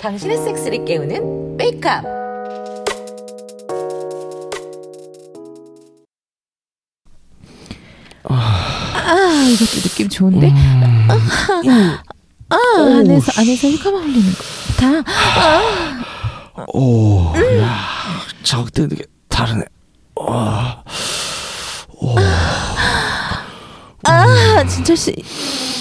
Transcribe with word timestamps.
당신의 0.00 0.36
섹스를 0.36 0.84
깨우는 0.84 1.56
메이크업. 1.56 2.04
아, 8.26 9.46
이것도 9.50 9.80
느낌 9.82 10.08
좋은데? 10.08 10.52
아, 12.48 12.56
안에서, 12.78 13.32
안에서 13.40 13.68
힐까만 13.68 14.02
흘리는 14.04 14.32
거. 14.34 14.44
다. 14.76 15.02
오, 16.72 17.32
야, 17.60 17.78
자극되는 18.44 18.90
게 18.96 19.04
다르네. 19.28 19.64
와, 20.16 20.84
아, 24.06 24.63
진철 24.74 24.96
씨. 24.96 25.14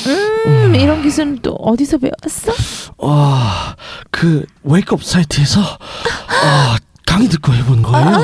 음, 0.06 0.76
이런 0.76 1.02
기술은 1.02 1.40
또 1.42 1.54
어디서 1.54 1.98
배웠어? 1.98 2.54
와, 2.98 3.76
그 4.12 4.46
웨이크업 4.64 5.04
사이트에서 5.04 5.62
아, 5.62 6.78
강의 7.08 7.28
듣고 7.28 7.54
해본 7.54 7.82
거예요. 7.82 8.24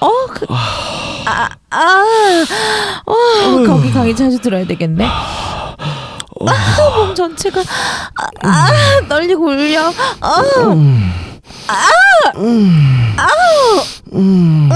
어, 0.00 0.10
그, 0.28 0.46
아, 0.48 1.48
아, 1.70 2.04
어, 3.04 3.14
거기 3.66 3.90
강의 3.90 4.14
자주 4.14 4.38
들어야 4.38 4.64
되겠네. 4.64 5.04
아, 5.06 5.76
몸 6.96 7.12
전체가 7.12 7.60
아, 7.62 8.48
아, 8.48 8.70
널리고 9.08 9.46
울려. 9.46 9.92
아, 10.20 10.40
음, 10.66 11.12
음, 12.36 13.16
음, 14.12 14.68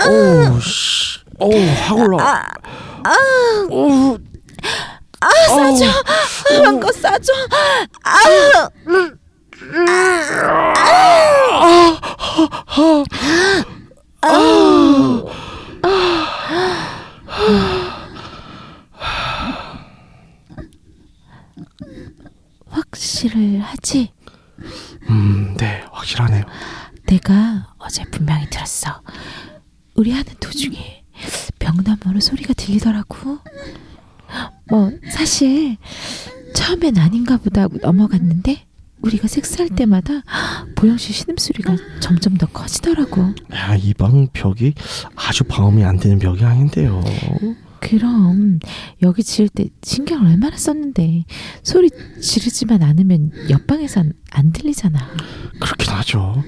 오, 0.00 0.60
씨, 0.60 1.20
오, 1.38 1.50
확 1.86 1.98
올라. 1.98 2.46
오, 3.70 4.16
아, 5.20 5.28
싸줘. 5.48 5.84
한껏 6.64 6.94
싸줘. 6.94 7.32
아, 8.04 8.68
음, 8.88 9.18
확실을 22.70 23.60
하지? 23.60 24.12
음, 25.10 25.54
네, 25.58 25.84
확실하네요. 25.90 26.44
내가 27.06 27.74
어제 27.78 28.04
분명히 28.04 28.48
들었어. 28.48 29.02
우리 30.02 30.10
하는 30.10 30.24
도중에 30.40 31.04
벽너머로 31.60 32.18
소리가 32.18 32.54
들리더라고. 32.54 33.38
뭐 34.68 34.90
사실 35.12 35.76
처음엔 36.56 36.98
아닌가 36.98 37.36
보다 37.36 37.62
하고 37.62 37.78
넘어갔는데 37.80 38.66
우리가 39.02 39.28
섹스할 39.28 39.68
때마다 39.68 40.22
보영 40.74 40.96
씨 40.98 41.12
신음소리가 41.12 41.76
점점 42.00 42.36
더 42.36 42.46
커지더라고. 42.46 43.32
야, 43.54 43.76
이 43.76 43.94
방 43.94 44.26
벽이 44.32 44.74
아주 45.14 45.44
방음이 45.44 45.84
안 45.84 45.98
되는 45.98 46.18
벽이 46.18 46.42
아닌데요. 46.42 47.00
그럼 47.78 48.58
여기 49.02 49.22
지을 49.22 49.48
때 49.50 49.66
신경 49.84 50.26
얼마나 50.26 50.56
썼는데 50.56 51.26
소리 51.62 51.90
지르지만 52.20 52.82
않으면 52.82 53.30
옆방에선 53.50 54.14
안 54.32 54.50
들리잖아. 54.50 54.98
그렇긴 55.60 55.92
하죠. 55.94 56.42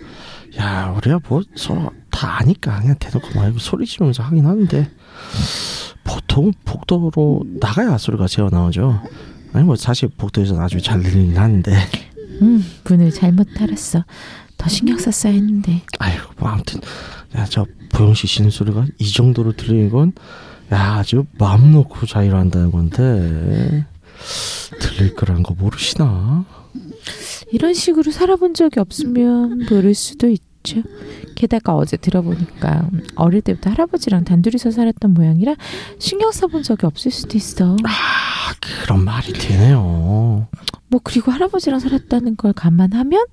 야, 0.58 0.92
우리가 0.96 1.20
뭐 1.28 1.42
서로 1.54 1.92
다 2.14 2.38
아니까 2.38 2.80
그냥 2.80 2.96
대놓고 2.98 3.38
말고 3.38 3.58
소리 3.58 3.84
지르면서 3.86 4.22
하긴 4.22 4.46
하는데 4.46 4.88
보통 6.04 6.52
복도로 6.64 7.44
나가야 7.60 7.98
소리가 7.98 8.28
새어 8.28 8.48
나오죠. 8.50 9.02
아니 9.52 9.64
뭐 9.64 9.74
사실 9.76 10.08
복도에서 10.08 10.60
아주 10.60 10.80
잘 10.80 11.02
들리긴 11.02 11.36
하는데 11.36 11.72
음, 12.42 12.64
분을 12.84 13.10
잘못 13.10 13.48
달았어. 13.54 14.04
더 14.56 14.68
신경 14.68 14.96
썼어야 14.98 15.32
했는데. 15.32 15.82
아이고 15.98 16.24
뭐 16.38 16.48
아무튼 16.50 16.80
야 17.36 17.44
저 17.48 17.66
보영 17.90 18.14
씨 18.14 18.26
쉬는 18.28 18.50
소리가 18.50 18.86
이 18.98 19.12
정도로 19.12 19.52
들리는 19.52 19.90
건 19.90 20.12
야 20.72 20.94
아주 20.94 21.26
마음 21.38 21.72
놓고 21.72 22.06
자위를 22.06 22.38
한다는 22.38 22.70
건데 22.70 23.84
들릴 24.80 25.14
거라는 25.14 25.42
거 25.42 25.52
모르시나? 25.54 26.46
이런 27.52 27.74
식으로 27.74 28.10
살아본 28.10 28.54
적이 28.54 28.80
없으면 28.80 29.66
모를 29.68 29.94
수도 29.94 30.26
있죠. 30.28 30.42
게다가 31.34 31.76
어제 31.76 31.96
들어보니까 31.96 32.88
어릴 33.16 33.42
때부터 33.42 33.70
할아버지랑 33.70 34.24
단둘이서 34.24 34.70
살았던 34.70 35.12
모양이라 35.14 35.54
신경 35.98 36.32
써본 36.32 36.62
적이 36.62 36.86
없을 36.86 37.10
수도 37.10 37.36
있어. 37.36 37.76
아 37.84 37.90
그런 38.82 39.04
말이 39.04 39.32
되네요. 39.32 40.48
뭐 40.88 41.00
그리고 41.02 41.30
할아버지랑 41.32 41.80
살았다는 41.80 42.36
걸 42.36 42.52
감안하면 42.52 43.26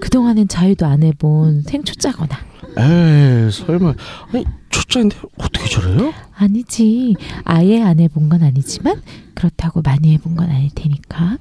그동안엔 0.00 0.48
자유도 0.48 0.86
안 0.86 1.02
해본 1.02 1.62
생초짜거나 1.62 2.36
에이 2.76 3.50
설마 3.50 3.94
아니 4.32 4.44
초짜인데 4.70 5.16
어떻게 5.38 5.68
저래요? 5.68 6.12
아니지 6.36 7.16
아예 7.44 7.82
안 7.82 7.98
해본 7.98 8.28
건 8.28 8.42
아니지만 8.42 9.02
그렇다고 9.34 9.80
많이 9.82 10.12
해본 10.12 10.36
건 10.36 10.50
아닐 10.50 10.70
테니까 10.74 11.38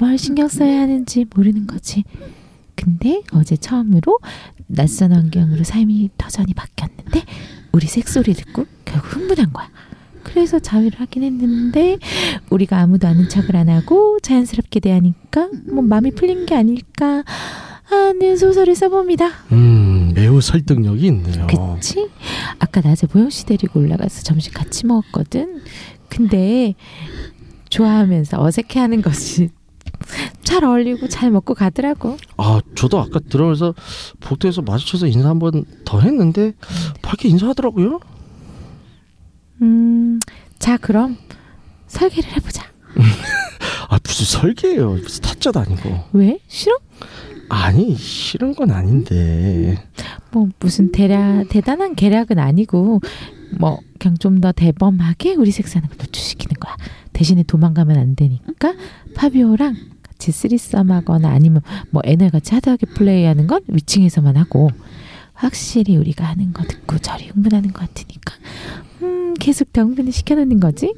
뭘 0.00 0.16
신경 0.18 0.48
써야 0.48 0.80
하는지 0.80 1.26
모르는 1.34 1.66
거지 1.66 2.04
근데 2.82 3.22
어제 3.32 3.56
처음으로 3.56 4.18
낯선 4.66 5.12
환경으로 5.12 5.64
삶이 5.64 6.10
터전이 6.16 6.54
바뀌었는데 6.54 7.24
우리 7.72 7.86
색소리 7.86 8.32
듣고 8.32 8.64
결국 8.84 9.16
흥분한 9.16 9.52
거야 9.52 9.68
그래서 10.22 10.58
자위를 10.58 10.98
하긴 11.00 11.22
했는데 11.24 11.98
우리가 12.50 12.78
아무도 12.78 13.06
아는 13.06 13.28
척을 13.28 13.56
안 13.56 13.68
하고 13.68 14.18
자연스럽게 14.20 14.80
대하니까 14.80 15.48
뭐 15.70 15.82
마음이 15.82 16.12
풀린 16.12 16.46
게 16.46 16.54
아닐까 16.54 17.22
하는 17.84 18.36
소설을 18.36 18.74
써봅니다 18.74 19.28
음 19.52 20.12
매우 20.14 20.40
설득력이 20.40 21.06
있네요. 21.06 21.46
그치? 21.46 22.08
아까 22.58 22.80
낮에 22.80 23.06
보영 23.06 23.30
씨 23.30 23.46
데리고 23.46 23.80
올라가서 23.80 24.22
점심 24.22 24.52
같이 24.52 24.86
먹었거든. 24.86 25.62
근데 26.08 26.74
좋아하면서 27.68 28.42
어색해하는 28.42 29.02
것이 29.02 29.50
잘 30.42 30.64
어울리고 30.64 31.08
잘 31.08 31.30
먹고 31.30 31.54
가더라고. 31.54 32.16
아 32.36 32.60
저도 32.74 32.98
아까 33.00 33.18
들어오면서 33.20 33.74
복도에서 34.20 34.62
마주쳐서 34.62 35.06
인사 35.06 35.28
한 35.28 35.38
번 35.38 35.64
더 35.84 36.00
했는데 36.00 36.52
밖에 37.02 37.28
인사하더라고요. 37.28 38.00
음, 39.62 40.20
자 40.58 40.76
그럼 40.76 41.16
설계를 41.86 42.30
해보자. 42.36 42.64
아 43.88 43.98
무슨 44.04 44.26
설계예요? 44.40 44.90
무슨 44.94 45.22
타짜도 45.22 45.60
아니고. 45.60 46.04
왜? 46.12 46.38
싫어? 46.48 46.78
아니 47.48 47.96
싫은 47.96 48.54
건 48.54 48.70
아닌데. 48.70 49.76
뭐 50.30 50.48
무슨 50.60 50.92
대략 50.92 51.48
대단한 51.48 51.94
계략은 51.96 52.38
아니고 52.38 53.00
뭐 53.58 53.80
그냥 53.98 54.16
좀 54.18 54.40
더 54.40 54.52
대범하게 54.52 55.34
우리 55.34 55.50
걸 55.88 55.96
노출시키는 55.98 56.54
거야. 56.60 56.76
대신에 57.12 57.42
도망가면 57.42 57.98
안 57.98 58.14
되니까 58.14 58.74
파비오랑 59.16 59.74
같이 60.20 60.32
쓰리썸하거나 60.32 61.28
아니면 61.30 61.62
뭐 61.88 62.02
애널 62.04 62.28
같이 62.30 62.54
하드하게 62.54 62.86
플레이하는 62.94 63.46
건 63.46 63.60
위층에서만 63.68 64.36
하고 64.36 64.68
확실히 65.32 65.96
우리가 65.96 66.26
하는 66.26 66.52
거 66.52 66.62
듣고 66.64 66.98
저리 66.98 67.28
흥분하는 67.28 67.72
것 67.72 67.80
같으니까 67.88 68.34
음 69.02 69.32
계속 69.40 69.72
더 69.72 69.80
흥분을 69.80 70.12
시켜놓는 70.12 70.60
거지. 70.60 70.92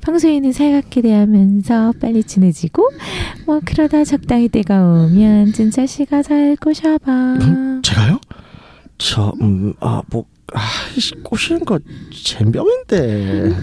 평소에는 0.00 0.50
살갑게 0.52 1.02
대하면서 1.02 1.92
빨리 2.00 2.24
친해지고 2.24 2.90
뭐 3.46 3.60
그러다 3.64 4.02
적당히 4.02 4.48
때가 4.48 4.82
오면 5.06 5.52
진짜 5.52 5.86
씨가 5.86 6.22
잘 6.22 6.56
꼬셔봐. 6.56 7.12
음, 7.40 7.80
제가요? 7.82 8.18
저 8.98 9.32
음 9.40 9.74
아 9.80 10.02
뭐 10.10 10.24
아, 10.52 10.60
씨, 10.98 11.14
꼬시는 11.22 11.64
거 11.64 11.78
젬병인데. 12.10 13.54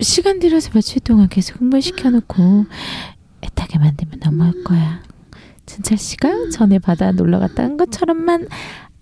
시간 0.00 0.38
들여서 0.40 0.70
며칠 0.72 1.00
동안 1.00 1.28
계속 1.28 1.60
흥분시켜놓고 1.60 2.64
애타게 3.42 3.78
만들면 3.78 4.20
넘어올 4.24 4.62
거야. 4.64 5.02
진철 5.66 5.98
씨가 5.98 6.50
전에 6.52 6.78
바다 6.78 7.12
놀러 7.12 7.38
갔다 7.38 7.62
한 7.62 7.76
것처럼만 7.76 8.48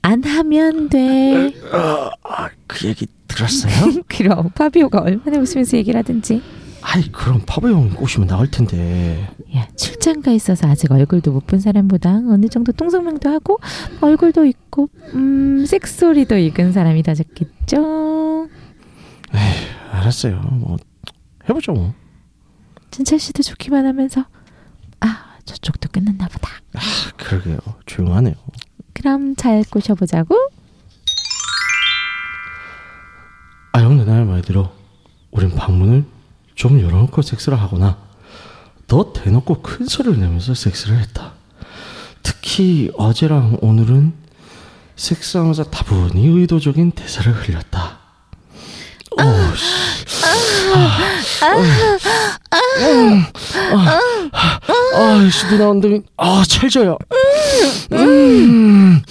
안 0.03 0.23
하면 0.23 0.89
돼. 0.89 1.53
아, 1.73 2.11
아, 2.23 2.49
그 2.67 2.89
얘기 2.89 3.07
들었어요? 3.27 4.03
그럼 4.09 4.51
파비오가 4.51 5.01
얼마나 5.01 5.39
웃으면서 5.39 5.77
얘기를 5.77 5.99
하든지. 5.99 6.43
아이 6.81 7.03
그럼 7.11 7.43
파비용 7.45 7.91
꼬시면 7.91 8.29
나을 8.29 8.51
텐데. 8.51 9.29
야 9.57 9.67
출장 9.77 10.23
가 10.23 10.31
있어서 10.31 10.69
아직 10.69 10.93
얼굴도 10.93 11.33
못 11.33 11.47
본 11.47 11.59
사람보다 11.61 12.11
어느 12.29 12.47
정도 12.49 12.71
통성명도 12.73 13.29
하고 13.31 13.59
얼굴도 14.01 14.45
있고 14.47 14.89
음 15.15 15.65
섹소리도 15.67 16.37
익은 16.39 16.73
사람이 16.73 17.03
다 17.03 17.15
좋겠죠. 17.15 18.49
알았어요. 19.91 20.41
뭐 20.53 20.77
해보죠 21.49 21.73
뭐. 21.73 21.95
진철 22.91 23.19
씨도 23.19 23.43
좋기만 23.43 23.87
하면서 23.87 24.25
아 25.01 25.37
저쪽도 25.45 25.89
끝났나 25.91 26.29
보다. 26.29 26.51
아 26.75 26.81
그러게요. 27.17 27.59
조용하네요. 27.87 28.35
그럼 28.95 29.37
잘 29.37 29.65
꼬셔보자고. 29.71 30.35
말대로 34.39 34.73
우린 35.31 35.55
방문을 35.55 36.05
좀 36.55 36.81
열어놓고 36.81 37.23
섹스를 37.23 37.61
하거나 37.61 37.99
더 38.87 39.13
대놓고 39.13 39.63
큰 39.63 39.87
소리를 39.87 40.19
내면서 40.19 40.55
섹스를 40.55 40.99
했다. 40.99 41.33
특히 42.23 42.91
어제랑 42.97 43.59
오늘은 43.61 44.15
섹스하면서 44.97 45.65
다분히 45.65 46.27
의도적인 46.27 46.93
대사를 46.93 47.33
흘렸다. 47.33 47.99
오, 49.13 49.23
씨. 49.55 50.25
아, 50.75 50.99
씨, 55.31 55.47
누나 55.47 55.69
엉덩이, 55.69 56.03
아, 56.17 56.43
찰져요. 56.49 56.97
음, 57.93 59.03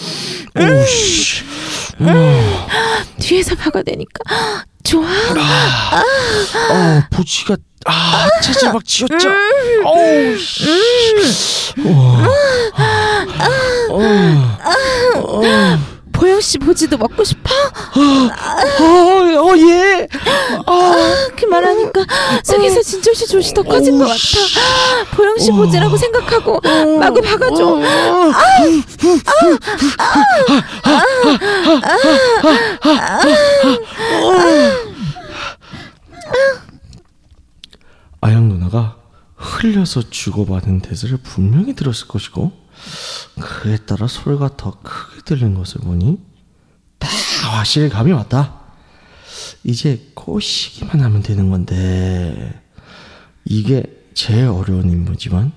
오, 0.56 0.86
씨. 0.86 1.44
뒤에서 3.20 3.56
박아대니까 3.56 4.20
좋아. 4.84 5.06
어, 5.06 7.04
부지가, 7.12 7.56
아, 7.86 8.28
차질 8.42 8.72
막 8.72 8.84
지었죠. 8.86 9.30
어우, 9.86 10.38
씨. 10.38 10.66
우와. 11.78 12.28
어, 13.90 14.00
어, 15.16 15.97
보영 16.18 16.42
씨 16.42 16.58
보지도 16.58 16.98
먹고 16.98 17.24
싶어? 17.24 17.54
어, 17.54 18.82
어, 19.52 19.58
예. 19.58 20.08
아, 20.66 21.28
그 21.38 21.46
말하니까 21.46 22.04
속에서 22.44 22.82
진철 22.82 23.14
씨 23.14 23.28
조시 23.28 23.54
더 23.54 23.62
커진 23.62 24.00
것 24.00 24.06
같아. 24.06 25.16
보영 25.16 25.38
씨 25.38 25.52
보지라고 25.52 25.96
생각하고 25.96 26.60
마구 27.00 27.22
박아줘. 27.22 27.82
아영 38.22 38.50
누나가 38.50 38.98
흘려서 39.36 40.10
주고받은 40.10 40.80
대사를 40.80 41.16
분명히 41.18 41.76
들었을 41.76 42.08
것이고 42.08 42.52
그에 43.40 43.78
따라 43.78 44.08
소리가 44.08 44.58
더 44.58 44.72
크게 44.82 45.22
들린 45.24 45.54
것을 45.54 45.82
보니 45.82 46.20
다 47.00 47.10
확실히 47.58 47.90
감이 47.90 48.12
왔다. 48.12 48.62
이제 49.64 50.10
꼬시기만 50.14 51.02
하면 51.02 51.22
되는 51.22 51.50
건데 51.50 52.62
이게 53.46 53.84
제일 54.14 54.48
어려운 54.48 54.90
임무지만 54.90 55.52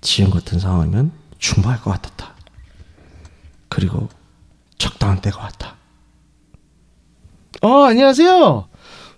지금 0.00 0.30
같은 0.30 0.58
상황이면 0.58 1.12
충분할 1.38 1.80
것 1.80 1.90
같았다. 1.90 2.34
그리고 3.68 4.08
적당한 4.78 5.20
때가 5.20 5.40
왔다. 5.42 5.76
어 7.62 7.84
안녕하세요. 7.84 8.68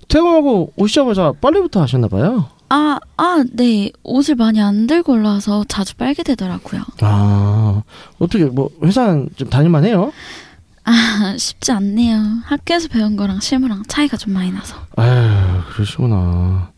퇴근하고 0.09 0.73
오시자마자 0.77 1.33
빨래부터 1.41 1.83
하셨나 1.83 2.09
봐요. 2.09 2.49
아, 2.69 2.99
아, 3.17 3.45
네. 3.53 3.91
옷을 4.03 4.35
많이 4.35 4.61
안 4.61 4.87
들고 4.87 5.13
올라와서 5.13 5.65
자주 5.69 5.95
빨게 5.97 6.23
되더라고요. 6.23 6.83
아 7.01 7.83
어떻게 8.19 8.45
뭐 8.47 8.71
회사는 8.83 9.29
좀 9.37 9.49
다닐만 9.49 9.85
해요? 9.85 10.13
아, 10.85 11.35
쉽지 11.39 11.73
않네요. 11.73 12.19
학교에서 12.45 12.89
배운 12.89 13.17
거랑 13.17 13.41
실무랑 13.41 13.85
차이가 13.89 14.17
좀 14.17 14.33
많이 14.33 14.51
나서. 14.51 14.77
아유 14.97 15.63
그러시구나. 15.73 16.73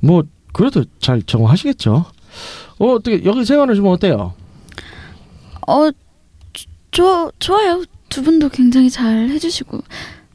뭐 0.00 0.24
그래도 0.52 0.84
잘 1.00 1.22
적응하시겠죠. 1.22 2.04
어 2.78 2.86
어떻게 2.92 3.24
여기 3.24 3.44
생활은 3.44 3.74
좀 3.74 3.86
어때요? 3.86 4.34
어, 5.66 5.90
조, 6.90 7.30
좋아요. 7.38 7.84
두 8.08 8.22
분도 8.22 8.48
굉장히 8.48 8.90
잘 8.90 9.28
해주시고 9.28 9.80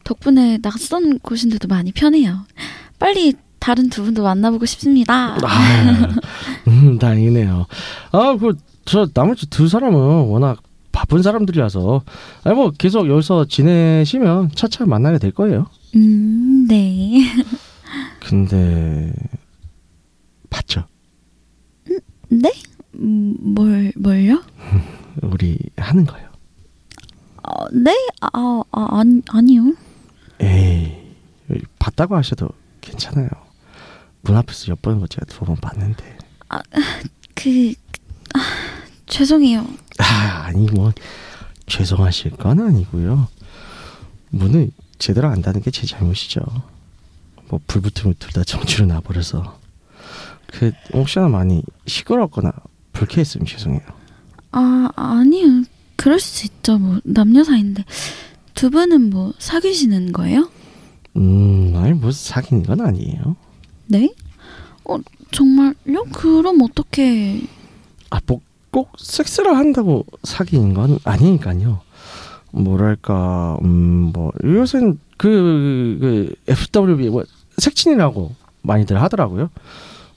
덕분에 0.03 0.59
낯선 0.59 1.19
곳인데도 1.19 1.67
많이 1.67 1.91
편해요. 1.91 2.45
빨리 2.99 3.33
다른 3.65 3.89
두 3.89 4.03
분도 4.03 4.21
만나보고 4.21 4.67
싶습니다. 4.67 5.35
아, 5.43 6.15
음 6.67 6.99
다행이네요. 6.99 7.65
아 8.11 8.35
그 8.37 8.53
저 8.87 9.07
나머지 9.15 9.49
두 9.49 9.67
사람은 9.67 9.97
워낙 10.27 10.61
바쁜 10.91 11.23
사람들이라서 11.23 12.03
아니 12.43 12.55
뭐 12.55 12.69
계속 12.69 13.09
여기서 13.09 13.45
지내시면 13.45 14.51
차차 14.53 14.85
만나게 14.85 15.17
될 15.17 15.31
거예요. 15.31 15.65
음, 15.95 16.67
네. 16.69 17.23
근데 18.19 19.11
봤죠? 20.51 20.83
네? 22.29 22.51
음, 22.99 23.35
뭘, 23.39 23.91
뭘요? 23.95 24.43
우리 25.23 25.57
하는 25.77 26.05
거요. 26.05 26.27
어, 27.41 27.65
네? 27.73 27.91
아, 28.21 28.61
아, 28.71 28.87
아니, 28.99 29.19
아니요. 29.29 29.73
에이 30.41 30.91
봤다고 31.79 32.15
하셔도 32.15 32.49
괜찮아요. 32.81 33.29
문 34.25 34.35
앞에서 34.37 34.69
엿보는 34.69 34.99
거 34.99 35.07
제가 35.07 35.25
두 35.25 35.45
번 35.45 35.55
봤는데. 35.57 36.17
그, 37.35 37.73
아, 38.33 38.39
죄송해요. 39.05 39.65
아 39.99 40.43
아니 40.45 40.65
뭐 40.71 40.91
죄송하실 41.67 42.31
건 42.31 42.59
아니고요. 42.61 43.27
문을 44.29 44.71
제대로 44.99 45.27
안 45.29 45.41
닫는 45.41 45.61
게 45.61 45.71
제 45.71 45.85
잘못이죠. 45.85 46.41
뭐 47.49 47.59
불 47.67 47.81
붙으면 47.81 48.15
둘 48.19 48.31
다 48.33 48.43
정치로 48.43 48.85
나버려서 48.87 49.59
그 50.47 50.71
혹시나 50.93 51.27
많이 51.27 51.61
시끄럽거나 51.85 52.51
불쾌했으면 52.93 53.45
죄송해요. 53.45 53.81
아, 54.51 54.89
아니요. 54.95 55.63
그럴 55.97 56.19
수 56.19 56.45
있죠. 56.45 56.77
뭐, 56.77 56.99
남녀 57.03 57.43
사이인데. 57.43 57.83
두 58.53 58.69
분은 58.69 59.09
뭐, 59.09 59.33
사귀시는 59.37 60.13
거예요? 60.13 60.49
음 61.17 61.73
아니 61.75 61.93
뭐 61.93 62.11
사귀는 62.11 62.63
건 62.63 62.81
아니에요. 62.81 63.35
네? 63.87 64.13
어, 64.85 64.97
정말요? 65.31 66.05
그럼 66.13 66.61
어떻게. 66.61 67.41
아 68.09 68.19
뭐 68.27 68.39
꼭 68.71 68.91
섹스를 68.97 69.55
한다고 69.55 70.05
사귀는 70.23 70.73
건 70.73 70.99
아니니까요. 71.05 71.79
뭐랄까 72.51 73.57
음 73.63 74.11
뭐 74.13 74.31
요새는 74.43 74.99
그, 75.17 75.97
그 76.01 76.35
FWB 76.47 77.09
뭐 77.09 77.23
색친이라고 77.57 78.33
많이들 78.63 79.01
하더라고요. 79.01 79.49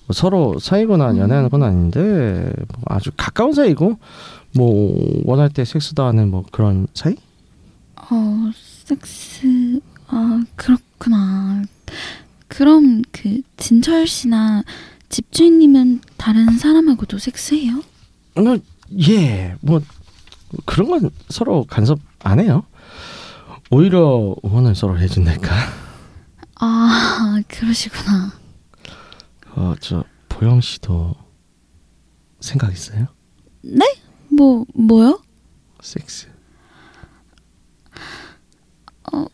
뭐 0.06 0.12
서로 0.12 0.58
사이거나 0.58 1.16
연애하는 1.18 1.50
건 1.50 1.62
아닌데 1.62 2.52
뭐 2.74 2.82
아주 2.86 3.10
가까운 3.16 3.52
사이고 3.52 3.98
뭐 4.54 5.22
원할 5.24 5.50
때 5.50 5.64
섹스도 5.64 6.02
하는 6.02 6.28
뭐 6.30 6.44
그런 6.50 6.88
사이? 6.94 7.14
어, 8.10 8.50
섹스. 8.84 9.78
아, 10.08 10.42
그렇구나. 10.56 11.62
그럼 12.48 13.02
그, 13.12 13.42
진철 13.56 14.06
씨나 14.06 14.64
집주인님은 15.08 16.00
다른 16.16 16.56
사람하고도 16.58 17.18
섹스해요? 17.18 17.82
뭐, 18.34 18.58
예, 19.08 19.54
뭐 19.60 19.80
그런 20.64 20.90
건 20.90 21.10
서로 21.28 21.64
간섭 21.64 22.00
안 22.20 22.40
해요. 22.40 22.64
오히려 23.70 24.34
응원을 24.44 24.74
서로 24.74 24.98
해준달까. 24.98 25.54
아, 26.60 27.40
그러시구나. 27.48 28.32
어, 29.54 29.74
저 29.80 30.04
보영 30.28 30.60
씨도 30.60 31.14
생각 32.40 32.72
있어요? 32.72 33.06
네? 33.62 33.84
뭐, 34.28 34.64
뭐요? 34.74 35.20
섹스. 35.82 36.28
어. 39.12 39.26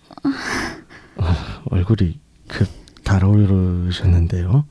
아, 1.19 1.63
얼굴이 1.67 2.19
급 2.49 2.69
달아오르셨는데요. 3.05 4.65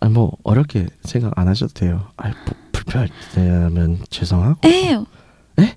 아, 0.00 0.08
뭐 0.08 0.36
어렵게 0.42 0.86
생각 1.02 1.38
안 1.38 1.48
하셔도 1.48 1.72
돼요. 1.72 2.08
아, 2.16 2.28
뭐, 2.28 2.54
불편하면 2.72 4.00
죄송하고. 4.10 4.68
해요. 4.68 5.06
에? 5.58 5.74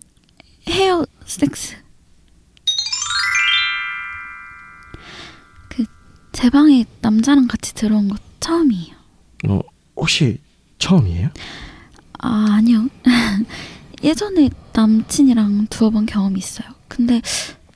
해요, 0.70 1.06
섹스. 1.26 1.76
그, 5.70 5.86
제 6.34 6.50
방에 6.50 6.86
남자랑 7.02 7.48
같이 7.48 7.74
들어온 7.74 8.10
거 8.10 8.18
처음이에요. 8.40 8.96
어, 9.48 9.62
혹시 9.96 10.40
처음이에요? 10.80 11.30
아, 12.20 12.48
아니요. 12.58 12.88
예전에 14.04 14.50
남친이랑 14.74 15.68
두어 15.70 15.90
번 15.90 16.06
경험이 16.06 16.40
있어요. 16.40 16.68
근데 16.88 17.22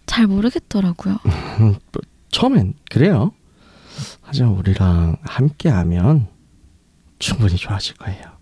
잘 0.05 0.27
모르겠더라고요. 0.27 1.17
음, 1.59 1.75
뭐, 1.91 2.01
처음엔 2.31 2.73
그래요. 2.89 3.31
하지만 4.33 4.53
우리랑 4.53 5.17
함께하면 5.21 6.27
충분히 7.19 7.55
좋아하실 7.55 7.97
거예요. 7.97 8.35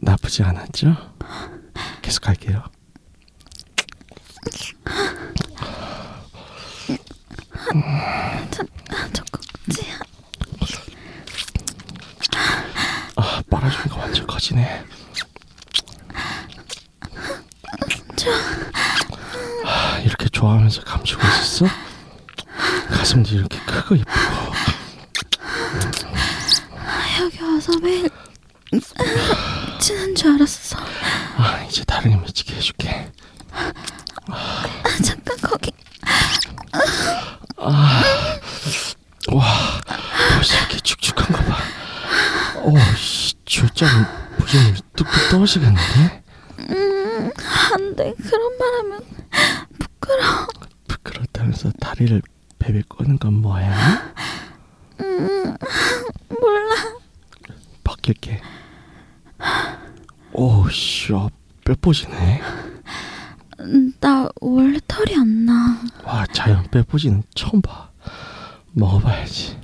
나쁘지 0.00 0.44
않았죠? 0.44 0.94
계속 2.00 2.28
할게요. 2.28 2.62
아, 13.16 13.42
빨아주니까 13.50 13.96
완전 13.96 14.26
커지네. 14.28 14.84
좋아하면서 20.42 20.82
감추고 20.82 21.24
있었어? 21.24 21.66
가슴도 22.90 23.32
이렇게 23.32 23.60
크고 23.60 23.96
예쁘고. 23.96 24.52
여기 27.20 27.42
와서 27.44 27.72
매일 27.80 28.10
친한 29.78 30.12
줄 30.16 30.34
알았어. 30.34 30.78
아 31.36 31.62
이제 31.68 31.84
다르게 31.84 32.16
미치게 32.16 32.56
해줄게. 32.56 33.12
아, 33.52 34.64
잠깐 35.04 35.36
거기. 35.42 35.70
와 37.58 38.02
벌써 40.34 40.58
이렇게 40.58 40.76
축축한 40.80 41.36
거봐. 41.36 41.56
오씨 42.64 43.34
쥐어짜면 43.46 44.08
보조물이 44.38 44.80
뚝뚝 44.96 45.28
떨어지겠는데 45.30 46.22
안돼 47.74 48.14
그런 48.16 48.58
말하면 48.58 49.00
부끄러워. 49.78 50.46
부끄럽 50.88 51.32
다리를 52.02 52.20
베베 52.58 52.82
꺼는 52.88 53.18
건 53.18 53.34
뭐야? 53.34 54.12
몰라. 56.28 56.74
벗길게 57.84 58.40
오 60.32 60.68
씨 60.68 61.12
아, 61.14 61.28
뼈 61.64 61.74
부지네 61.80 62.40
음, 63.60 63.92
나 64.00 64.28
원래 64.40 64.78
털이 64.88 65.14
안 65.16 65.46
나. 65.46 65.78
와 66.04 66.26
자연 66.32 66.64
뼈 66.70 66.82
부지는 66.82 67.22
처음 67.34 67.60
봐 67.62 67.90
먹어봐야지 68.72 69.56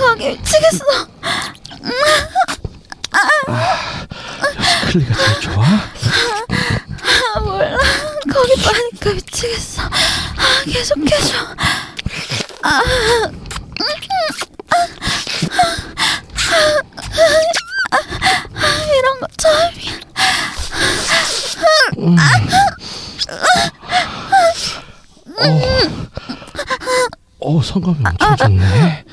거기 0.00 0.28
미치겠어. 0.30 0.84
역시 4.42 4.85
클리가 4.96 5.14
제일 5.14 5.40
좋아? 5.40 5.64
아, 5.64 7.40
몰라. 7.40 7.76
거기 8.32 8.62
빠니까 8.62 9.12
미치겠어. 9.12 9.82
아, 9.82 9.90
계속 10.64 10.98
해줘. 11.00 11.36
아, 12.62 12.82
이런 18.98 19.20
거 19.20 19.26
처음이야. 19.36 20.00
어 27.38 27.62
성감이 27.62 27.98
엄청 28.18 28.36
좋네 28.36 29.04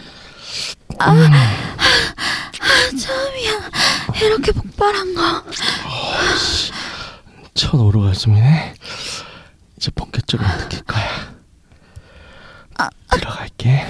처음이야. 2.99 3.69
이렇게 4.21 4.51
폭발한 4.51 5.15
거. 5.15 5.43
첫 7.73 7.79
오르가즘이네 7.81 8.75
이제 9.77 9.89
본격적으로 9.95 10.47
느낄 10.59 10.83
거야 10.83 11.33
들어갈게 13.09 13.83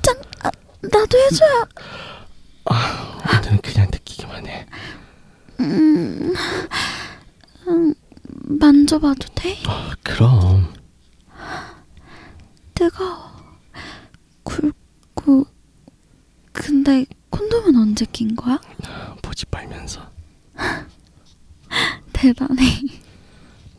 짠, 0.00 0.16
아, 0.42 0.50
나도 0.80 1.18
해줘요. 1.18 1.68
오늘은 3.36 3.58
그냥 3.60 3.88
느끼기만 3.92 4.46
해 4.46 4.66
만져봐도 8.58 9.28
돼? 9.34 9.52
어, 9.68 9.92
그럼 10.02 10.72
뜨거워. 12.72 13.32
굵고. 14.44 15.44
근데 16.52 17.04
콘돔은 17.28 17.76
언제 17.76 18.06
낀 18.06 18.34
거야? 18.34 18.58
보지 19.20 19.44
말면서 19.50 20.10
대단해. 22.32 22.80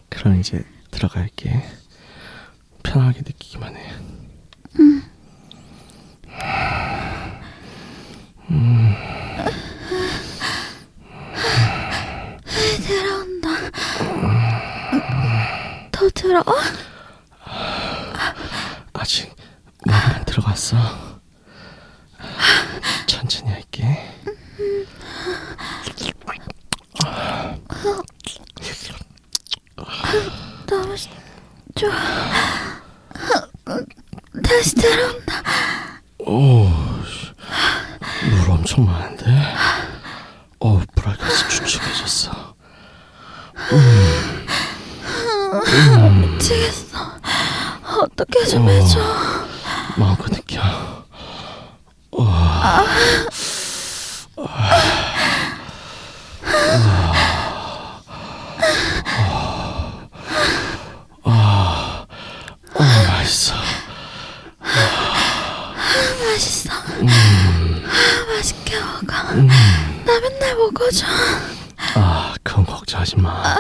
그럼 0.10 0.40
이제 0.40 0.64
들어갈게 0.92 1.62
편하게 2.82 3.20
느끼기만 3.20 3.76
해 3.76 3.92
들어온다. 12.86 13.50
더 15.92 16.10
들어? 16.14 16.44
아직 18.94 19.34
머리만 19.86 20.26
들어갔어 20.26 20.76
천천히 23.08 23.52
할게 23.52 24.14
너무 30.68 30.96
시- 30.98 31.10
좋아. 31.76 31.92
다시 34.44 34.76
들어온다. 34.76 35.44
오, 36.20 36.68
씨, 37.06 38.30
물 38.30 38.50
엄청 38.52 38.86
많은데. 38.86 39.26
어, 40.60 40.82
브라이크스 40.96 41.48
축축해졌어. 41.50 42.56
미치겠어. 46.22 46.98
어떻게 48.02 48.46
좀 48.46 48.68
어. 48.68 48.70
해줘. 48.70 49.00
마음껏 49.98 50.30
느껴. 50.32 50.62
어, 52.12 52.24
맛있어. 63.08 63.56
맛있어. 66.24 66.70
맛있게 68.36 68.80
먹어. 68.80 69.14
나 69.34 70.20
맨날 70.20 70.56
먹어줘. 70.56 71.06
아, 71.96 72.34
그건 72.44 72.66
걱정하지 72.66 73.18
마. 73.18 73.58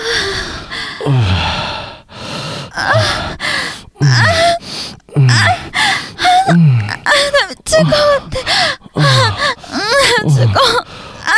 나 6.45 7.47
미칠 7.47 7.83
것 7.83 7.91
같아. 7.91 8.37
나 8.95 9.03
죽어. 10.29 10.59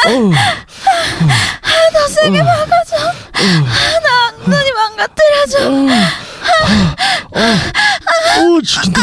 어, 0.05 0.31
더 1.93 2.07
세게 2.07 2.41
먹어줘. 2.41 2.97
나 4.03 4.29
엉덩이 4.45 4.71
망가뜨려줘. 4.71 5.69
오, 8.41 8.61
죽인다. 8.61 9.01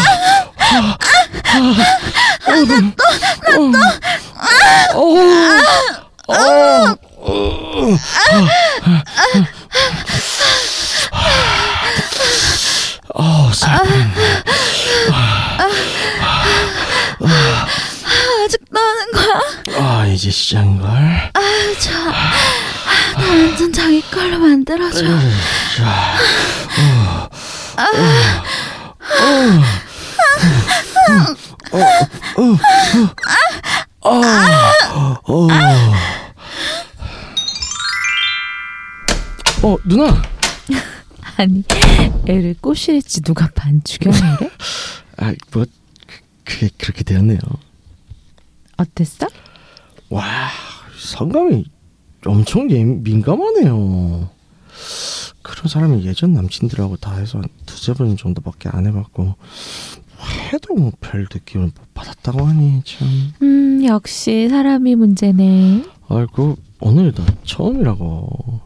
아, 0.69 0.97
아, 1.45 1.59
어. 3.57 3.73
어, 4.95 5.01
어, 6.29 6.35
어, 7.19 7.57
어, 13.15 13.51
살짝. 13.53 13.87
아직도 18.45 18.79
하는 18.79 19.13
거야? 19.13 19.41
아, 19.79 20.07
이제 20.07 20.31
시작인걸. 20.31 20.89
아. 20.89 21.41
아, 22.09 23.19
나 23.19 23.27
완전 23.29 23.73
자기 23.73 24.01
걸로 24.11 24.39
만들어줘. 24.39 25.01
자, 25.77 26.15
어. 26.79 27.29
어, 29.19 29.63
누나. 39.85 40.23
아니 41.39 41.63
애를 42.27 42.55
꼬시랬지 42.61 43.21
누가 43.23 43.49
반 43.55 43.83
죽여내래? 43.85 44.51
아, 45.19 45.35
뭐 45.53 45.65
그- 46.07 46.21
그게 46.45 46.71
그렇게 46.79 47.05
되었네요. 47.05 47.39
어땠어? 48.77 49.27
와, 50.11 50.49
성감이 50.99 51.65
엄청 52.25 52.71
예, 52.71 52.83
민감하네요. 52.85 54.31
그런 55.43 55.69
사람이 55.69 56.05
예전 56.07 56.33
남친들하고 56.33 56.97
다 56.97 57.15
해서 57.17 57.39
한 57.39 57.49
두세 57.65 57.93
번 57.95 58.17
정도밖에 58.17 58.69
안 58.71 58.87
해봤고 58.87 59.37
해도 60.53 60.75
뭐별 60.75 61.23
느낌을 61.33 61.67
못 61.67 61.95
받았다고 61.95 62.45
하니 62.47 62.83
참. 62.85 63.09
음 63.43 63.85
역시 63.85 64.49
사람이 64.49 64.95
문제네. 64.97 65.85
아이고 66.09 66.57
오늘 66.81 67.13
나 67.13 67.25
처음이라고 67.45 68.61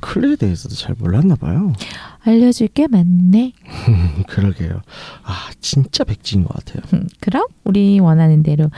클레에 0.00 0.36
대해서도 0.36 0.74
잘 0.74 0.94
몰랐나 0.98 1.36
봐요. 1.36 1.72
알려줄 2.22 2.68
게 2.68 2.86
많네. 2.86 3.52
그러게요. 4.28 4.80
아 5.22 5.50
진짜 5.60 6.04
백지인 6.04 6.44
것 6.44 6.54
같아요. 6.54 6.82
음, 6.94 7.08
그럼 7.20 7.44
우리 7.64 7.98
원하는 8.00 8.42
대로 8.42 8.70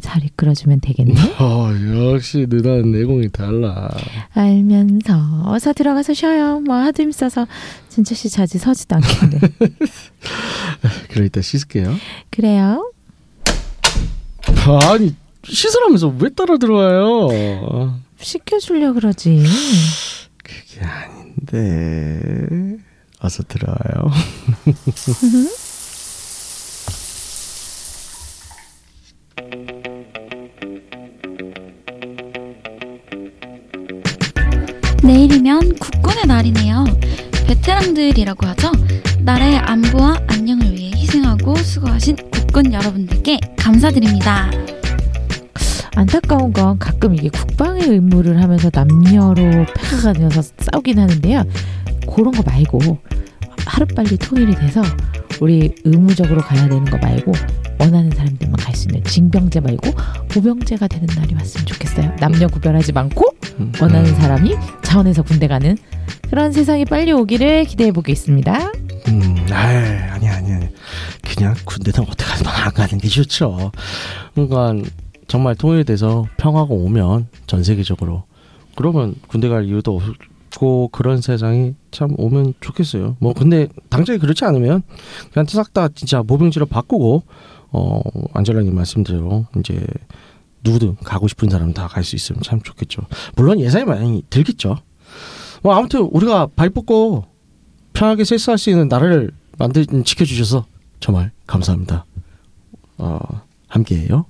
잘 0.00 0.24
이끌어주면 0.24 0.80
되겠네. 0.80 1.14
어 1.40 1.68
역시 2.12 2.46
누나는 2.48 2.92
내공이 2.92 3.30
달라. 3.30 3.88
알면서 4.32 5.42
어서 5.46 5.72
들어가서 5.72 6.14
쉬어요. 6.14 6.60
뭐 6.60 6.76
하도 6.76 7.02
힘써서 7.02 7.46
진짜 7.88 8.14
씨 8.14 8.28
자지 8.28 8.58
서지도 8.58 8.96
않겠네. 8.96 9.38
그래 11.10 11.26
이따 11.26 11.40
씻을게요. 11.40 11.94
그래요. 12.30 12.90
아니 14.90 15.14
씻으라면서 15.44 16.14
왜 16.18 16.28
따라 16.30 16.56
들어와요? 16.58 17.98
시켜주려 18.18 18.92
그러지. 18.92 19.42
그게 20.50 20.84
아닌데 20.84 22.76
어서 23.20 23.42
들어와요. 23.44 24.10
내일이면 35.02 35.76
국군의 35.76 36.26
날이네요. 36.26 36.84
베테랑들이라고 37.46 38.46
하죠. 38.48 38.70
나라의 39.20 39.58
안보와 39.58 40.18
안녕을 40.28 40.72
위해 40.72 40.92
희생하고 40.94 41.56
수고하신 41.56 42.16
국군 42.30 42.72
여러분들께 42.72 43.38
감사드립니다. 43.56 44.50
안타까운 45.96 46.52
건 46.52 46.78
가끔 46.78 47.14
이게 47.14 47.28
국방의 47.28 47.88
의무를 47.88 48.40
하면서 48.42 48.70
남녀로 48.72 49.66
패가 49.74 50.12
가려서 50.12 50.42
싸우긴 50.58 50.98
하는데요. 50.98 51.44
그런 52.12 52.32
거 52.32 52.42
말고 52.42 52.98
하루빨리 53.66 54.16
통일이 54.16 54.54
돼서 54.54 54.82
우리 55.40 55.74
의무적으로 55.84 56.40
가야 56.40 56.68
되는 56.68 56.84
거 56.84 56.96
말고 56.98 57.32
원하는 57.78 58.10
사람들만 58.10 58.56
갈 58.56 58.74
수 58.74 58.88
있는 58.88 59.02
징병제 59.04 59.60
말고 59.60 59.90
보병제가 60.28 60.86
되는 60.88 61.06
날이 61.16 61.34
왔으면 61.34 61.66
좋겠어요. 61.66 62.16
남녀 62.20 62.46
구별하지 62.46 62.92
않고 62.94 63.24
원하는 63.80 64.14
사람이 64.16 64.54
자원에서 64.82 65.22
군대 65.22 65.48
가는 65.48 65.76
그런 66.30 66.52
세상이 66.52 66.84
빨리 66.84 67.12
오기를 67.12 67.64
기대해 67.64 67.90
보겠습니다. 67.92 68.72
음, 69.08 69.46
아이, 69.50 69.76
아니 69.76 70.28
아니 70.28 70.52
아니. 70.52 70.68
그냥 71.26 71.54
군대는 71.64 72.08
어떻게 72.08 72.24
안 72.48 72.72
가는 72.72 72.98
게 72.98 73.08
좋죠. 73.08 73.72
그러니까 74.34 74.74
정말 75.30 75.54
통일돼서 75.54 76.26
평화가 76.38 76.74
오면 76.74 77.28
전 77.46 77.62
세계적으로 77.62 78.24
그러면 78.74 79.14
군대 79.28 79.48
갈 79.48 79.64
이유도 79.64 80.00
없고 80.50 80.88
그런 80.88 81.20
세상이 81.20 81.74
참 81.92 82.14
오면 82.18 82.54
좋겠어요. 82.60 83.16
뭐 83.20 83.32
근데 83.32 83.68
당장에 83.90 84.18
그렇지 84.18 84.44
않으면 84.44 84.82
그냥 85.32 85.46
싹 85.46 85.72
다 85.72 85.86
진짜 85.88 86.24
모병지로 86.24 86.66
바꾸고 86.66 87.22
어 87.70 88.00
안젤라님 88.34 88.74
말씀대로 88.74 89.46
이제 89.56 89.86
누구든 90.64 90.96
가고 91.04 91.28
싶은 91.28 91.48
사람 91.48 91.72
다 91.72 91.86
갈 91.86 92.02
수 92.02 92.16
있으면 92.16 92.42
참 92.42 92.60
좋겠죠. 92.60 93.02
물론 93.36 93.60
예산이 93.60 93.84
많이 93.84 94.24
들겠죠. 94.30 94.78
뭐 95.62 95.76
아무튼 95.76 96.00
우리가 96.10 96.48
발 96.56 96.70
뻗고 96.70 97.24
편하게 97.92 98.24
세수할 98.24 98.58
수 98.58 98.70
있는 98.70 98.88
나라를 98.88 99.30
만들 99.58 99.86
지켜주셔서 99.86 100.66
정말 100.98 101.30
감사합니다. 101.46 102.04
어 102.98 103.20
함께해요. 103.68 104.26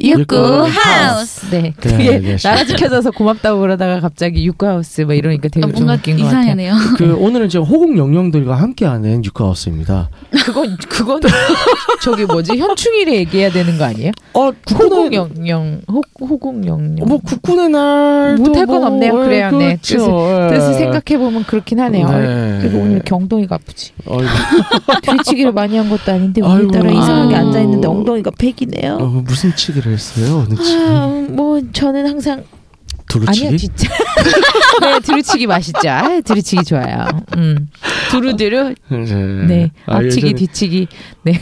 육구 0.00 0.36
하우스. 0.36 1.46
네, 1.50 1.72
그래, 1.80 1.96
되게 1.96 2.18
네, 2.18 2.36
나라 2.36 2.64
지켜줘서 2.64 3.10
고맙다고 3.12 3.60
그러다가 3.60 4.00
갑자기 4.00 4.44
육구 4.44 4.66
하우스 4.66 5.00
뭐 5.02 5.14
이러니까 5.14 5.48
되게 5.48 5.64
아, 5.64 5.68
좀 5.68 5.72
뭔가 5.86 5.94
웃긴 5.94 6.18
것 6.18 6.24
같아요. 6.24 6.40
이상하네요. 6.40 6.74
그 6.98 7.14
오늘은 7.16 7.48
지금 7.48 7.64
호국 7.64 7.96
영령들과 7.96 8.54
함께하는 8.56 9.24
유카하우스입니다. 9.24 10.10
그건 10.44 10.76
그건 10.88 11.20
저기 12.02 12.24
뭐지 12.26 12.56
현충일에 12.58 13.14
얘기해야 13.16 13.50
되는 13.50 13.78
거 13.78 13.84
아니에요? 13.84 14.12
어 14.34 14.50
호국영영 14.70 15.80
호국영영 16.20 16.96
뭐 17.06 17.18
국군의 17.18 17.70
날 17.70 18.36
못할 18.36 18.66
건 18.66 18.84
없네요. 18.84 19.12
그래요, 19.14 19.50
네. 19.52 19.78
그렇죠. 19.82 20.48
뜻을 20.50 20.74
생각해 20.74 21.18
보면 21.18 21.44
그렇긴 21.44 21.80
하네요. 21.80 22.08
네. 22.10 22.58
그리고 22.60 22.78
오늘 22.80 23.00
경동이가 23.04 23.54
아프지. 23.56 23.92
뒤치기를 25.02 25.52
많이 25.56 25.76
한 25.76 25.88
것도 25.88 26.12
아닌데. 26.12 26.42
오늘따라 26.42 26.90
이상하게. 26.90 27.34
앉아 27.36 27.60
있는데 27.60 27.88
엉덩이가 27.88 28.30
팩이네요. 28.38 28.94
어, 29.00 29.22
무슨 29.24 29.54
치기를 29.54 29.85
했어요? 29.92 30.46
어느 30.48 30.54
치? 30.62 30.74
아, 30.74 31.06
뭐 31.30 31.60
저는 31.72 32.06
항상 32.06 32.44
두루치기? 33.08 33.56
진짜. 33.56 33.88
네 34.82 35.00
두루치기 35.00 35.46
맛있죠. 35.46 35.88
아, 35.88 36.20
두루치기 36.20 36.64
좋아요. 36.64 37.06
음 37.36 37.68
두루두루 38.10 38.74
네 39.46 39.70
아, 39.86 39.96
앞치기 39.98 40.32
예전에- 40.32 40.36
뒤치기 40.38 40.88
네 41.22 41.40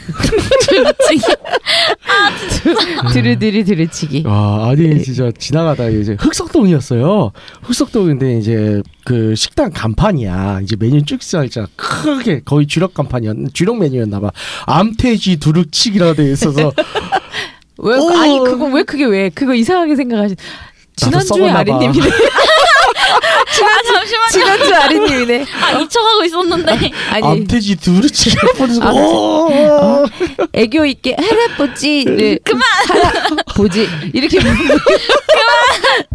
두루두루 3.12 3.64
두루치기. 3.64 4.24
와 4.26 4.68
아니 4.70 5.02
진짜 5.02 5.30
지나가다 5.36 5.88
이제 5.88 6.16
흑석동이었어요. 6.18 7.32
흑석동인데 7.62 8.38
이제 8.38 8.82
그 9.04 9.34
식당 9.34 9.70
간판이야. 9.72 10.60
이제 10.62 10.76
메뉴 10.78 11.02
쭉 11.04 11.22
써있잖아. 11.22 11.66
크게 11.76 12.40
거의 12.44 12.66
주력 12.66 12.94
간판이었 12.94 13.36
주력 13.52 13.78
메뉴였나봐. 13.78 14.30
암태지 14.66 15.36
두루치기라 15.38 16.14
돼 16.14 16.30
있어서 16.32 16.72
왜 17.78 17.96
오. 17.96 18.08
아니 18.10 18.38
그거 18.38 18.66
왜 18.66 18.82
그게 18.82 19.04
왜 19.04 19.28
그거 19.30 19.54
이상하게 19.54 19.96
생각하시 19.96 20.36
지난주에 20.96 21.26
썩었나 21.26 21.52
봐. 21.54 21.58
아린님이네 21.60 22.06
아 22.06 23.93
잠시만요. 24.04 24.28
지난주 24.30 24.74
아린님이네. 24.74 25.44
아 25.62 25.70
잊혀가고 25.78 26.24
있었는데. 26.24 26.72
아니. 26.72 26.92
암태지. 27.24 27.76
두루치기 27.76 28.36
보면서 28.56 28.82
아, 28.82 28.92
오! 28.92 30.06
애교 30.52 30.84
있게 30.86 31.16
할아버지를 31.18 32.38
그만! 32.44 32.62
할아보지. 32.88 33.88
이렇게 34.12 34.38
그만! 34.38 34.56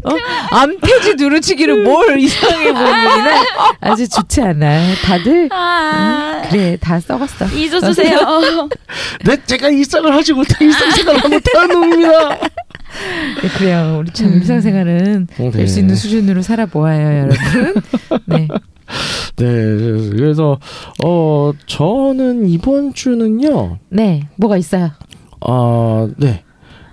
어? 0.05 0.15
암태지 0.51 1.15
누르치기를 1.15 1.83
뭘 1.83 2.19
이상하게 2.19 2.71
보이는 2.73 3.43
아주 3.81 4.07
좋지 4.07 4.41
않아. 4.41 4.95
다들? 5.03 5.49
아. 5.51 6.41
그래 6.49 6.77
다 6.79 6.99
썩었어. 6.99 7.45
잊어주세요. 7.53 8.69
네, 9.25 9.37
제가 9.45 9.69
일상을 9.69 10.13
하지 10.13 10.33
못해 10.33 10.53
일상생활을 10.65 11.29
못하는 11.29 11.67
놈입니다. 11.73 12.29
네, 13.41 13.49
그래요. 13.57 13.97
우리 14.01 14.11
참 14.11 14.33
일상생활은 14.33 15.27
네. 15.37 15.51
될수 15.51 15.79
있는 15.79 15.95
수준으로 15.95 16.41
살아보아요 16.41 17.19
여러분 17.29 17.78
네 18.27 18.47
네, 19.35 19.45
그래서 20.09 20.59
어 21.05 21.51
저는 21.65 22.49
이번 22.49 22.93
주는요. 22.93 23.79
네, 23.89 24.27
뭐가 24.35 24.57
있어요? 24.57 24.91
아, 25.41 26.09
네. 26.17 26.43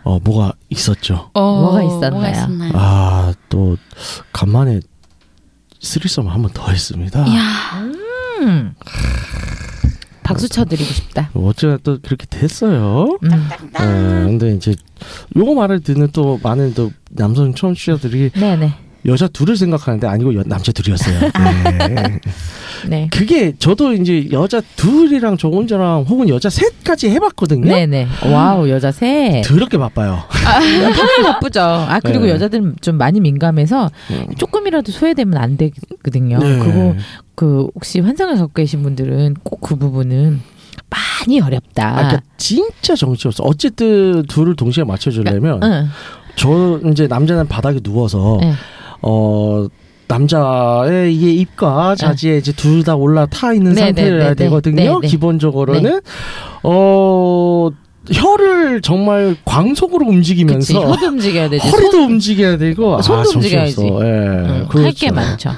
어, 0.04 0.20
뭐가 0.20 0.52
있었죠. 0.68 1.30
뭐가 1.34 1.82
있었나요? 1.82 2.10
뭐가 2.12 2.30
있었나요? 2.30 2.72
아, 2.76 3.34
또 3.48 3.76
간만에 4.32 4.80
스리썸 5.80 6.28
한번 6.28 6.52
더 6.52 6.70
했습니다. 6.70 7.26
이야. 7.26 7.42
음. 8.42 8.74
박수 10.22 10.48
쳐드리고 10.48 10.92
싶다. 10.92 11.30
어쩌다 11.34 11.78
또 11.82 11.98
그렇게 12.00 12.26
됐어요. 12.26 13.18
음. 13.24 13.28
네, 13.28 13.78
근데 13.78 14.54
이제 14.54 14.74
요거 15.36 15.54
말을 15.54 15.80
듣는 15.80 16.10
또 16.12 16.38
많은 16.42 16.74
또 16.74 16.92
남성 17.10 17.54
청취자들이 17.54 18.30
네네. 18.30 18.85
여자 19.06 19.28
둘을 19.28 19.56
생각하는데 19.56 20.06
아니고 20.06 20.34
여- 20.34 20.42
남자 20.46 20.72
둘이었어요. 20.72 21.20
네. 21.78 22.20
네. 22.88 23.08
그게 23.12 23.54
저도 23.58 23.92
이제 23.94 24.28
여자 24.32 24.60
둘이랑 24.76 25.36
저 25.38 25.48
혼자랑 25.48 26.04
혹은 26.08 26.28
여자 26.28 26.50
셋까지 26.50 27.10
해봤거든요. 27.10 27.66
네네. 27.66 28.08
wow, 28.30 28.68
여자 28.68 28.90
셋. 28.92 29.42
더럽게 29.42 29.78
바빠요. 29.78 30.22
당연히 30.30 31.22
바쁘죠. 31.22 31.60
아, 31.60 32.00
그리고 32.02 32.24
네. 32.26 32.30
여자들은 32.32 32.76
좀 32.80 32.96
많이 32.98 33.20
민감해서 33.20 33.90
음. 34.10 34.26
조금이라도 34.36 34.92
소외되면 34.92 35.36
안 35.38 35.56
되거든요. 35.56 36.38
네. 36.38 36.58
그리고 36.58 36.96
그 37.34 37.68
혹시 37.74 38.00
환상을 38.00 38.34
갖고 38.36 38.52
계신 38.54 38.82
분들은 38.82 39.36
꼭 39.42 39.60
그 39.60 39.76
부분은 39.76 40.40
많이 40.90 41.40
어렵다. 41.40 41.88
아, 41.88 41.94
그러니까 41.96 42.20
진짜 42.36 42.94
정신 42.94 43.28
없어. 43.28 43.42
어쨌든 43.44 44.24
둘을 44.28 44.54
동시에 44.54 44.84
맞춰주려면 44.84 45.60
응. 45.62 45.88
저 46.36 46.78
이제 46.92 47.06
남자는 47.08 47.48
바닥에 47.48 47.80
누워서 47.80 48.38
네. 48.40 48.52
어 49.02 49.66
남자의 50.08 51.14
이게 51.14 51.32
입과 51.32 51.96
자지에 51.96 52.38
이제 52.38 52.52
둘 52.52 52.84
다 52.84 52.94
올라타 52.94 53.52
있는 53.52 53.72
네, 53.72 53.80
상태여야 53.80 54.10
네, 54.12 54.18
네, 54.18 54.28
네. 54.28 54.34
되거든요. 54.36 54.76
네, 54.76 54.98
네. 55.02 55.08
기본적으로는 55.08 56.00
어 56.62 57.70
혀를 58.12 58.82
정말 58.82 59.36
광속으로 59.44 60.06
그치. 60.06 60.16
움직이면서 60.16 60.80
혀도 60.92 61.06
움직여야 61.08 61.48
되지. 61.48 61.68
허리도 61.68 61.90
손, 61.90 62.02
움직여야 62.12 62.56
되고 62.58 63.02
손도 63.02 63.20
아, 63.30 63.32
움직여야지. 63.34 63.82
예. 63.82 63.88
응, 63.88 64.66
그렇죠. 64.68 64.84
할게 64.86 65.10
많죠. 65.10 65.50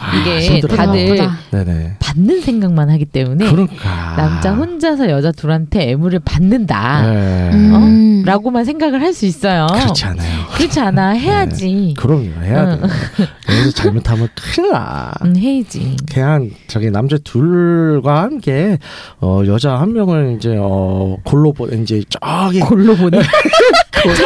아, 0.00 0.16
이게 0.16 0.40
힘들어요. 0.40 0.76
다들. 0.76 1.18
네네. 1.50 1.96
받는 1.98 2.40
생각만 2.42 2.90
하기 2.90 3.04
때문에 3.06 3.50
그러니까 3.50 4.14
남자 4.16 4.52
혼자서 4.52 5.08
여자 5.10 5.32
둘한테 5.32 5.90
애무를 5.90 6.20
받는다. 6.20 7.02
네. 7.10 7.50
음. 7.52 8.22
라고만 8.24 8.64
생각을 8.64 9.00
할 9.02 9.16
수 9.16 9.24
있어요. 9.24 9.66
그렇지 9.72 10.04
않아요. 10.04 10.46
그렇지 10.56 10.78
않아. 10.80 11.10
해야지. 11.10 11.94
그럼요 11.96 12.42
해야 12.42 12.64
응. 12.74 12.82
돼. 12.82 12.88
여기서 13.60 13.70
잘못하면 13.70 14.28
큰일 14.34 14.72
나. 14.72 15.12
응, 15.24 15.34
해야지. 15.36 15.96
그냥 16.12 16.50
저기 16.66 16.90
남자 16.90 17.16
둘과 17.18 18.22
함께 18.24 18.78
어 19.20 19.42
여자 19.46 19.76
한 19.76 19.92
명을 19.94 20.34
이제 20.36 20.54
어 20.60 21.16
골로 21.24 21.52
보 21.54 21.66
이제 21.68 22.02
저기 22.10 22.60
골로 22.60 22.94
보내. 22.96 23.18
보내요. 24.06 24.16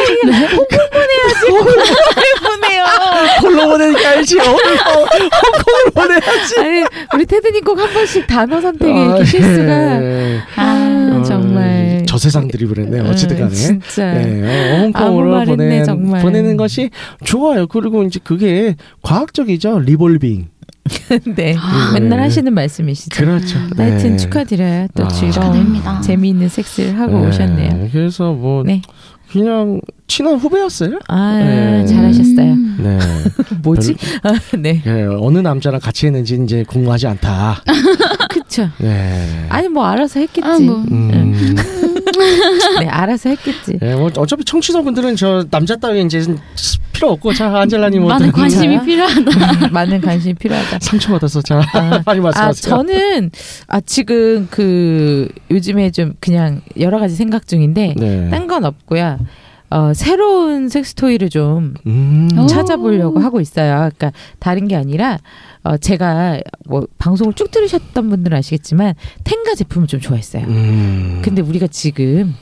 골로 3.65 3.69
보내니까 3.77 4.09
알지. 4.09 4.39
어, 4.39 4.43
어, 4.43 4.47
홍콩을 4.55 5.91
보내야지. 5.93 6.59
아니 6.59 6.83
우리 7.15 7.25
테드님 7.25 7.63
꼭 7.63 7.79
한 7.81 7.93
번씩 7.93 8.27
단어 8.27 8.61
선택에 8.61 8.91
아, 8.93 9.03
이렇게 9.05 9.25
실수가. 9.25 10.03
예. 10.03 10.39
아 10.55 11.17
어, 11.19 11.23
정말. 11.23 12.03
저 12.07 12.17
세상 12.17 12.47
드립을 12.47 12.77
했네. 12.79 12.99
어찌든 13.09 13.37
음, 13.37 13.41
간에. 13.43 13.53
진짜. 13.55 14.13
네, 14.13 14.75
어, 14.77 14.81
홍콩으로 14.81 15.31
말 15.31 15.41
했네, 15.47 15.55
보내, 15.55 15.83
정말. 15.83 16.21
보내는 16.21 16.57
것이 16.57 16.89
좋아요. 17.23 17.67
그리고 17.67 18.03
이제 18.03 18.19
그게 18.23 18.75
과학적이죠. 19.01 19.79
리볼빙. 19.79 20.49
네. 21.35 21.55
아. 21.57 21.91
맨날 21.93 22.19
하시는 22.21 22.51
말씀이시죠. 22.53 23.15
그렇죠. 23.15 23.59
하여튼 23.77 24.11
네. 24.11 24.17
축하드려요. 24.17 24.87
또 24.95 25.05
아. 25.05 25.07
즐거운. 25.09 25.81
재미있는 26.03 26.49
섹스를 26.49 26.99
하고 26.99 27.19
네, 27.21 27.27
오셨네요. 27.29 27.89
그래서 27.91 28.33
뭐 28.33 28.63
네. 28.63 28.81
그냥 29.31 29.79
친한 30.07 30.35
후배였어요. 30.35 30.99
아 31.07 31.37
네. 31.37 31.85
잘하셨어요. 31.85 32.51
음. 32.53 32.77
네. 32.83 32.99
뭐지? 33.63 33.95
아, 34.23 34.33
네. 34.57 34.81
예, 34.85 35.03
어느 35.19 35.37
남자랑 35.39 35.79
같이 35.79 36.05
했는지 36.07 36.37
이제 36.43 36.63
궁금하지 36.67 37.07
않다. 37.07 37.63
그쵸. 38.29 38.69
네. 38.77 39.45
아니 39.49 39.69
뭐 39.69 39.85
알아서 39.85 40.19
했겠지. 40.19 40.47
아, 40.47 40.59
뭐. 40.59 40.75
음. 40.91 41.55
네 42.79 42.87
알아서 42.87 43.29
했겠지. 43.29 43.77
예, 43.81 43.95
뭐 43.95 44.11
어차피 44.17 44.43
청취자분들은 44.43 45.15
저 45.15 45.45
남자 45.49 45.75
따위 45.75 46.01
이제 46.03 46.23
필요 46.93 47.09
없고 47.11 47.33
자 47.33 47.57
안젤라님 47.59 48.05
많은 48.05 48.31
관심이? 48.31 48.79
필요하다. 48.83 49.69
많은 49.71 50.01
관심이 50.01 50.33
필요하다. 50.35 50.79
상처받아서 50.81 51.41
자 51.41 51.61
아, 51.73 52.01
빨리 52.05 52.19
아 52.19 52.23
말씀하세요. 52.23 52.69
저는 52.69 53.31
아 53.67 53.81
지금 53.81 54.47
그 54.51 55.27
요즘에 55.49 55.91
좀 55.91 56.13
그냥 56.19 56.61
여러 56.79 56.99
가지 56.99 57.15
생각 57.15 57.47
중인데 57.47 57.95
네. 57.97 58.29
딴건 58.29 58.65
없고요. 58.65 59.19
어 59.71 59.93
새로운 59.93 60.67
섹스 60.67 60.93
토이를 60.95 61.29
좀 61.29 61.73
음. 61.85 62.27
오. 62.37 62.45
찾아보려고 62.45 63.19
하고 63.19 63.39
있어요. 63.39 63.89
그러니까 63.97 64.11
다른 64.39 64.67
게 64.67 64.75
아니라 64.75 65.17
어 65.63 65.77
제가 65.77 66.39
뭐 66.65 66.87
방송을 66.97 67.33
쭉 67.33 67.51
들으셨던 67.51 68.09
분들은 68.09 68.37
아시겠지만 68.37 68.95
텐가 69.23 69.55
제품을 69.55 69.87
좀 69.87 69.99
좋아했어요. 69.99 70.43
음. 70.45 71.21
근데 71.23 71.41
우리가 71.41 71.67
지금 71.67 72.35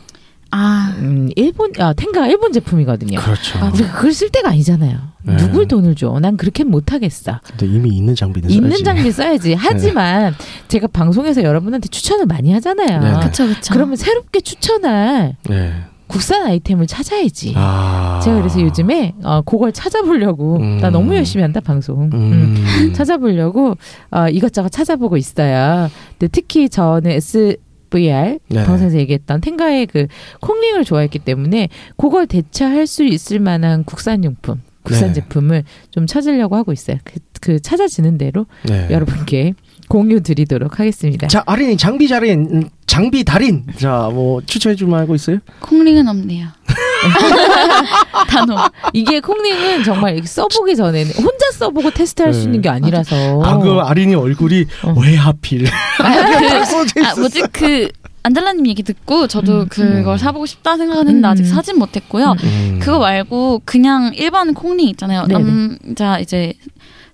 아, 0.52 0.96
음 1.00 1.30
일본 1.36 1.72
아 1.80 1.94
텐가가 1.94 2.28
일본 2.28 2.52
제품이거든요. 2.54 3.20
그렇죠. 3.20 3.60
우리가 3.74 3.92
그걸 3.94 4.14
쓸 4.14 4.30
때가 4.30 4.50
아니잖아요. 4.50 4.98
네. 5.24 5.38
누굴 5.38 5.68
돈을 5.68 5.96
줘? 5.96 6.18
난 6.20 6.38
그렇게 6.38 6.64
못 6.64 6.92
하겠어. 6.94 7.40
근데 7.44 7.68
이미 7.68 7.90
있는 7.90 8.16
장비는 8.16 8.50
있는 8.50 8.70
써야지. 8.70 8.84
장비 8.84 9.12
써야지. 9.12 9.54
하지만 9.60 10.34
제가 10.70 10.88
방송에서 10.88 11.44
여러분한테 11.44 11.90
추천을 11.90 12.26
많이 12.26 12.52
하잖아요. 12.54 13.00
네. 13.00 13.26
그쵸, 13.28 13.48
그쵸. 13.48 13.74
그러면 13.74 13.96
새롭게 13.96 14.42
추천할 14.42 15.36
네. 15.44 15.84
국산 16.10 16.44
아이템을 16.44 16.88
찾아야지. 16.88 17.54
아. 17.56 18.20
제가 18.24 18.38
그래서 18.38 18.60
요즘에 18.60 19.14
어, 19.24 19.42
그걸 19.44 19.72
찾아보려고 19.72 20.58
음. 20.58 20.80
나 20.82 20.90
너무 20.90 21.16
열심히 21.16 21.44
한다 21.44 21.60
방송. 21.60 22.10
음. 22.12 22.12
음. 22.14 22.94
찾아보려고 22.94 23.78
어, 24.10 24.28
이것저것 24.28 24.70
찾아보고 24.70 25.18
있어요. 25.18 25.88
근데 26.18 26.28
특히 26.32 26.68
저는 26.68 27.12
SVR 27.12 28.40
네. 28.50 28.64
방송에서 28.66 28.98
얘기했던 28.98 29.40
텐가의 29.40 29.86
그 29.86 30.08
콩링을 30.42 30.84
좋아했기 30.84 31.20
때문에 31.20 31.70
그걸 31.96 32.26
대체할 32.26 32.88
수 32.88 33.04
있을 33.04 33.40
만한 33.40 33.84
국산 33.84 34.24
용품, 34.24 34.62
국산 34.82 35.10
네. 35.10 35.14
제품을 35.14 35.64
좀 35.92 36.08
찾으려고 36.08 36.56
하고 36.56 36.74
있어요. 36.74 36.98
그, 37.04 37.20
그 37.40 37.60
찾아지는 37.60 38.18
대로 38.18 38.48
네. 38.64 38.88
여러분께 38.90 39.54
공유 39.90 40.22
드리도록 40.22 40.80
하겠습니다. 40.80 41.28
자, 41.28 41.44
아린이 41.48 41.76
장비 41.76 42.08
달인, 42.08 42.48
음, 42.52 42.70
장비 42.86 43.24
달인. 43.26 43.66
자, 43.76 44.10
뭐 44.14 44.40
추천해 44.46 44.76
줄만 44.76 45.02
알고 45.02 45.16
있어요? 45.16 45.40
cock 45.60 45.77
ring은 45.77 46.08
없네요. 46.08 46.48
단호. 48.30 48.56
이게 48.94 49.20
cock 49.20 49.43
ring은 49.43 49.84
정말 49.84 50.22
써보기 50.24 50.76
전에는 50.76 51.12
혼자 51.18 51.52
써보고 51.54 51.90
테스트할 51.90 52.34
수 52.34 52.42
네. 52.42 52.46
있는 52.46 52.62
게 52.62 52.70
아니라서 52.70 53.40
방금 53.40 53.80
하리님 53.80 54.14
얼굴이 54.14 54.66
어. 54.84 54.94
왜 55.02 55.16
하필? 55.16 55.68
아, 55.68 56.04
그, 56.94 57.06
아. 57.06 57.16
뭐지, 57.16 57.42
그, 57.52 57.90
안젤라님 58.22 58.68
얘기 58.68 58.84
듣고 58.84 59.28
저도 59.28 59.62
음. 59.62 59.68
그걸 59.70 60.16
음. 60.16 60.18
사보고 60.18 60.46
싶다 60.46 60.78
생각은 60.78 61.08
했는데 61.08 61.28
음. 61.28 61.32
아직 61.32 61.46
사진 61.46 61.80
못했고요. 61.80 62.36
음. 62.44 62.80
그거 62.80 63.00
말고 63.00 63.62
그냥 63.66 64.12
일반 64.14 64.54
cock 64.54 64.71
ring 64.71 64.88
있잖아요. 64.90 65.26
네네. 65.26 65.44
남자 65.44 66.20
이제 66.20 66.54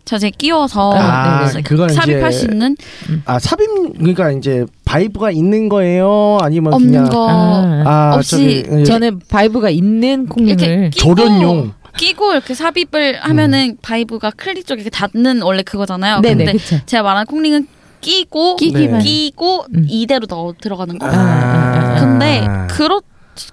자지에 0.06 0.30
끼워서 0.30 0.94
아, 0.94 1.48
네네. 1.48 1.64
그건 1.64 1.90
삽입할 1.90 2.30
이제 2.30 2.40
수 2.40 2.46
있는 2.46 2.78
아 3.26 3.40
삽입 3.40 3.98
그러니까 3.98 4.32
이제 4.32 4.66
vibe가 4.86 5.32
있는 5.32 5.68
거예요? 5.68 6.38
아니면 6.42 6.74
없는 6.74 6.92
그냥 6.92 7.10
거 7.10 7.28
아, 7.30 7.84
아 7.86 8.16
없이 8.16 8.64
저기, 8.64 8.82
예, 8.82 8.84
저는 8.84 9.20
vibe가 9.28 9.70
있는 9.72 10.28
끼고 10.28 10.90
조련용. 10.92 11.74
끼고 11.98 12.34
이렇게 12.34 12.54
삽입을 12.54 13.20
하면은 13.22 13.78
vibe가 13.82 14.32
클리 14.32 14.68
쪽에 14.68 14.82
이렇게 14.82 14.90
닿는 14.90 15.42
원래 15.42 15.64
그거잖아요. 15.64 16.22
네네 16.22 16.46
근데 16.46 16.58
그쵸 16.58 16.80
제가 16.86 17.04
말한 17.04 17.26
cock 17.26 17.41
ring은 17.41 17.68
끼고 18.02 18.58
끼기만 18.58 19.00
네. 19.00 19.04
끼고 19.04 19.66
음. 19.74 19.88
이대로 19.90 20.28
넣어 20.30 20.54
들어가는 20.62 21.00
거. 21.00 21.08
아. 21.10 21.96
근데 22.00 22.46
그렇 22.70 23.02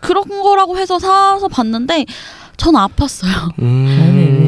그런 0.00 0.24
거라고 0.42 0.76
해서 0.76 0.98
사서 0.98 1.48
봤는데 1.48 2.04
전 2.56 2.74
아팠어요. 2.74 3.58
음. 3.60 4.41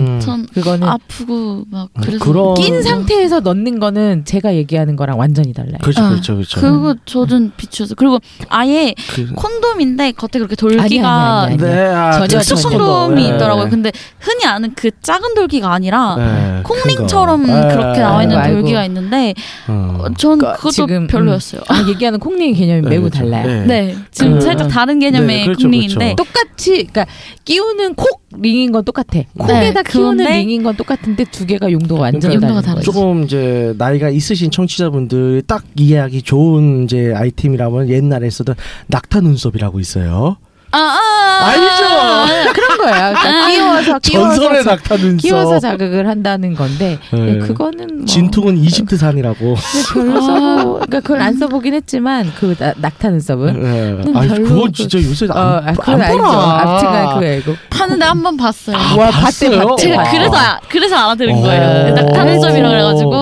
전 0.46 0.54
그거는 0.54 0.88
아프고 0.88 1.64
막 1.70 1.88
그래서 2.00 2.24
그런- 2.24 2.54
낀 2.54 2.82
상태에서 2.82 3.40
넣는 3.40 3.78
거는 3.80 4.24
제가 4.24 4.54
얘기하는 4.54 4.96
거랑 4.96 5.18
완전히 5.18 5.52
달라요. 5.52 5.78
그렇죠, 5.82 6.02
아, 6.02 6.08
그렇죠, 6.10 6.34
그렇죠. 6.34 6.60
그거 6.60 6.94
저는 7.04 7.52
비추여서 7.56 7.94
그리고 7.94 8.18
아예 8.48 8.94
그- 9.10 9.32
콘돔인데 9.34 10.12
겉에 10.12 10.30
그렇게 10.34 10.56
돌기가 10.56 11.42
아니야. 11.42 11.56
네, 11.56 11.86
아, 11.88 12.26
특수 12.26 12.54
전혀. 12.56 12.78
콘돔이 12.78 13.22
네. 13.28 13.34
있더라고요. 13.36 13.68
근데 13.68 13.90
흔히 14.20 14.44
아는 14.44 14.72
그 14.74 14.90
작은 15.02 15.34
돌기가 15.34 15.72
아니라 15.72 16.16
네, 16.16 16.60
콩링처럼 16.64 17.44
큰 17.44 17.52
거. 17.62 17.68
그렇게 17.68 17.98
네. 17.98 18.04
나와 18.04 18.22
있는 18.22 18.36
아이고, 18.36 18.46
아이고. 18.48 18.60
돌기가 18.60 18.84
있는데 18.86 19.34
어. 19.68 19.98
어, 20.00 20.04
전 20.16 20.38
그러니까 20.38 20.56
그것도 20.58 20.72
지금, 20.72 21.06
별로였어요. 21.06 21.62
아, 21.68 21.84
얘기하는 21.88 22.18
콩링의 22.18 22.54
개념이 22.54 22.82
네, 22.82 22.88
매우 22.88 23.00
그렇죠. 23.02 23.18
달라요. 23.20 23.46
네. 23.46 23.64
네, 23.66 23.96
지금 24.10 24.34
그- 24.34 24.40
살짝 24.40 24.68
다른 24.68 24.98
개념의 24.98 25.26
네, 25.38 25.44
그렇죠, 25.44 25.62
콩링인데 25.62 26.14
그렇죠. 26.14 26.16
똑같이 26.16 26.70
그러니까 26.92 27.06
끼우는 27.44 27.94
콕 27.94 28.22
링인 28.36 28.72
건 28.72 28.84
똑같아. 28.84 29.20
콕에다 29.38 29.82
키우는 29.84 30.24
링인 30.36 30.62
건 30.62 30.76
똑같은데 30.76 31.24
두 31.24 31.46
개가 31.46 31.70
용도가 31.72 32.02
완전히 32.02 32.34
용도가 32.34 32.60
다른. 32.60 32.74
다르죠. 32.76 32.92
조금 32.92 33.24
이제 33.24 33.74
나이가 33.78 34.08
있으신 34.08 34.50
청취자분들 34.50 35.42
딱 35.46 35.64
이해하기 35.76 36.22
좋은 36.22 36.84
이제 36.84 37.12
아이템이라면 37.14 37.88
옛날에 37.88 38.30
쓰던 38.30 38.54
낙타 38.88 39.20
눈썹이라고 39.20 39.80
있어요. 39.80 40.36
아, 40.76 40.78
아, 40.78 41.46
알죠? 41.46 41.84
아, 41.86 42.52
그런 42.52 42.78
거야. 42.78 43.12
그러니까 43.12 43.46
끼워서 43.48 43.98
끼워서 44.00 44.34
전설의 44.36 44.64
자- 44.64 44.70
낙타 44.70 44.96
눈썹. 44.96 45.18
끼워서 45.22 45.60
자극을 45.60 46.08
한다는 46.08 46.54
건데 46.54 46.98
네. 47.12 47.38
그거는 47.38 47.86
뭐 47.98 48.04
진퉁은 48.06 48.58
이집트 48.58 48.96
산이라고. 48.96 49.54
근데 49.54 49.88
별로 49.92 50.20
써보 50.20 50.72
그러니까 50.74 51.00
그걸 51.00 51.20
안 51.22 51.36
써보긴 51.36 51.74
했지만 51.74 52.32
그 52.38 52.54
나- 52.56 52.74
낙타 52.76 53.10
눈썹은 53.10 53.62
네. 53.62 54.12
별로 54.12 54.44
그거 54.48 54.64
그- 54.66 54.72
진짜 54.72 54.98
요새 55.02 55.26
어, 55.26 55.32
안, 55.34 55.68
아, 55.68 55.72
그건 55.72 55.94
안 55.94 56.00
알죠. 56.02 56.22
팔아. 56.22 56.60
앞트가 56.74 57.14
그거 57.14 57.26
알고. 57.26 57.56
파는데 57.70 58.04
한 58.04 58.22
번 58.24 58.36
봤어요. 58.36 58.76
아, 58.76 58.94
와, 58.96 59.10
봤어요? 59.10 59.50
봤대, 59.50 59.64
봤대. 59.66 59.82
제가 59.82 60.02
어. 60.02 60.06
그래서 60.10 60.36
아- 60.36 60.60
그래서 60.68 60.96
알아들은 60.96 61.34
어. 61.34 61.40
거예요. 61.42 61.94
낙타 61.94 62.24
눈썹이라 62.24 62.68
그래가지고 62.68 63.14
야, 63.14 63.18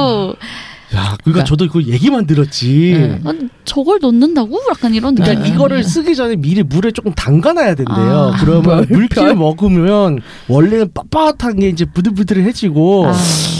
그러니까 1.24 1.44
저도 1.44 1.68
그 1.68 1.84
얘기만 1.84 2.26
들었지. 2.26 2.94
응. 2.96 3.20
아, 3.24 3.32
저걸 3.64 4.00
넣는다고? 4.02 4.58
약간 4.70 4.92
이런 4.92 5.14
느낌. 5.14 5.24
그러니까 5.24 5.48
음. 5.48 5.54
이거를 5.54 5.84
쓰기 5.84 6.16
전에 6.16 6.36
미리 6.36 6.62
물에 6.62 6.90
조금 6.90 7.12
담가놔야 7.12 7.74
된대요. 7.76 8.32
아, 8.34 8.36
그러면 8.40 8.62
뭘 8.62 8.86
물기를 8.88 9.26
별- 9.28 9.36
먹으면 9.36 10.20
원래는 10.48 10.88
빳빳한 10.88 11.60
게 11.60 11.68
이제 11.68 11.84
부들부들해지고 11.84 13.06
아. 13.06 13.12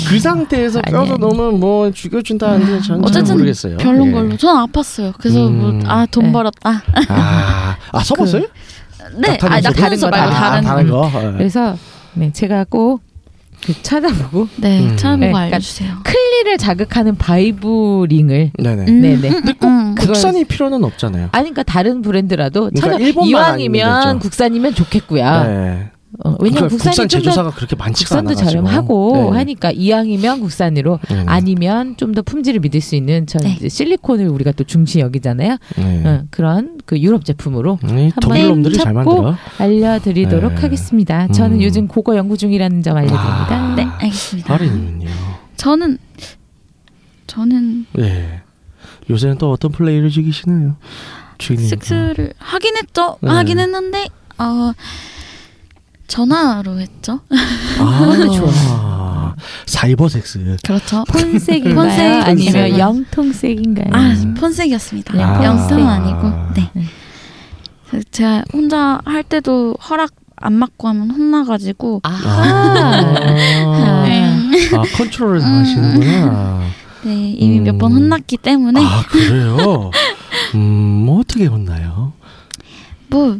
그 0.09 0.19
상태에서 0.19 0.81
아니, 0.85 0.93
껴서 0.93 1.15
아니. 1.15 1.21
넣으면 1.21 1.61
뭐 1.61 1.91
죽여준다는데 1.91 2.81
저는 2.83 2.83
잘 2.83 2.99
어쨌든 3.05 3.35
모르겠어요. 3.37 3.77
별론 3.77 4.09
예. 4.09 4.13
걸로. 4.13 4.37
전 4.37 4.57
아팠어요. 4.67 5.13
그래서 5.19 5.47
음. 5.47 5.59
뭐, 5.61 5.81
아, 5.87 6.07
돈 6.07 6.25
네. 6.27 6.33
벌었다. 6.33 6.83
아, 7.09 7.77
아 7.93 8.05
써봤어요? 8.05 8.43
네, 9.19 9.29
낙타 9.29 9.47
아, 9.47 9.51
말고 9.51 9.73
다른 9.73 9.99
거, 10.01 10.11
다른. 10.11 10.33
아, 10.33 10.61
다른 10.61 10.91
거. 10.91 11.11
예. 11.15 11.33
그래서 11.37 11.77
네, 12.15 12.33
제가 12.33 12.65
꼭그 12.65 13.03
찾아보고 13.83 14.49
네, 14.57 14.81
음. 14.81 14.97
찾아보고 14.97 15.21
네, 15.21 15.33
그러니까 15.33 15.57
알려주세요. 15.57 15.95
클리를 16.05 16.59
자극하는 16.59 17.17
vibe 17.17 18.07
ring을 18.09 18.51
네네. 18.59 18.85
음, 18.89 19.01
네네. 19.01 19.31
음, 19.63 19.95
국산이 19.95 20.45
필요는 20.45 20.83
없잖아요. 20.85 21.29
아니 21.33 21.45
그러니까 21.51 21.63
다른 21.63 22.03
브랜드라도 22.03 22.71
그러니까 22.75 22.99
찾아 22.99 23.25
이왕이면. 23.25 24.19
국산이면 24.19 24.75
좋겠고요. 24.75 25.43
네. 25.45 25.92
어, 26.25 26.37
왜냐면 26.41 26.69
그러니까 26.69 26.69
국산이 26.69 26.95
국산 26.97 27.09
제조사가 27.09 27.51
그렇게 27.53 27.75
많지가 27.75 28.07
국산도 28.09 28.31
않아가지고. 28.33 28.51
저렴하고 28.51 29.31
네. 29.33 29.39
하니까 29.39 29.71
이왕이면 29.73 30.41
국산으로 30.41 30.99
네. 31.09 31.25
아니면 31.27 31.97
좀 31.97 32.13
더 32.13 32.21
품질을 32.21 32.61
믿을 32.61 32.83
수 32.83 32.95
있는 32.97 33.27
저 33.27 33.39
네. 33.39 33.57
실리콘을 33.67 34.29
우리가 34.29 34.53
또 34.53 34.65
중시 34.65 35.01
여기잖아요. 35.01 35.57
네. 35.79 36.07
어, 36.07 36.25
그런 36.31 36.79
그 36.85 36.99
유럽 37.01 37.25
제품으로 37.25 37.79
네, 37.83 38.11
한번 38.21 38.71
찾고 38.75 38.93
만들어. 38.93 39.37
알려드리도록 39.59 40.55
네. 40.55 40.61
하겠습니다. 40.61 41.29
저는 41.29 41.57
음. 41.57 41.63
요즘 41.63 41.89
그거 41.89 42.15
연구 42.17 42.37
중이라는 42.37 42.83
점 42.83 42.97
알려드립니다. 42.99 43.49
아. 43.51 43.75
네, 43.75 43.85
알겠습니다. 43.85 44.53
하리님은요. 44.53 45.09
저는 45.57 45.97
저는 47.27 47.87
네. 47.95 48.43
요새는 49.09 49.39
또 49.39 49.51
어떤 49.51 49.73
플레이를 49.73 50.11
즐기시나요? 50.11 50.77
주인님. 51.39 51.69
섹스를 51.69 52.35
하긴 52.39 52.77
했죠. 52.77 53.17
네. 53.23 53.31
하긴 53.31 53.59
했는데 53.59 54.07
어 54.39 54.73
전화로 56.13 56.79
했죠. 56.79 57.21
아, 57.79 58.17
좋아. 58.37 59.35
사이버 59.65 60.11
섹스. 60.11 60.59
그렇죠. 60.63 61.05
폰색인가요? 61.09 61.75
폰색, 61.75 62.29
아니면 62.29 62.53
폰색. 62.53 62.79
영통색인가요? 62.79 63.87
아 63.95 64.35
폰색이었습니다. 64.39 65.15
아. 65.15 65.43
영통은 65.43 65.87
아. 65.87 65.95
아니고. 65.95 66.53
네. 66.55 66.71
그래서 67.89 68.05
제가 68.11 68.45
혼자 68.53 69.01
할 69.07 69.23
때도 69.23 69.75
허락 69.89 70.11
안 70.37 70.53
맞고 70.53 70.87
하면 70.89 71.11
혼나가지고 71.13 72.01
아하. 72.03 72.93
아, 72.95 74.03
네. 74.05 74.77
아 74.77 74.83
컨트롤을 74.95 75.41
당하시는구나. 75.41 76.61
네 77.05 77.31
이미 77.31 77.59
음. 77.61 77.65
몇번 77.65 77.91
혼났기 77.93 78.37
때문에 78.37 78.85
아 78.85 79.03
그래요? 79.09 79.91
음, 80.57 80.61
뭐 81.07 81.21
어떻게 81.21 81.47
혼나요? 81.47 82.13
뭐 83.09 83.39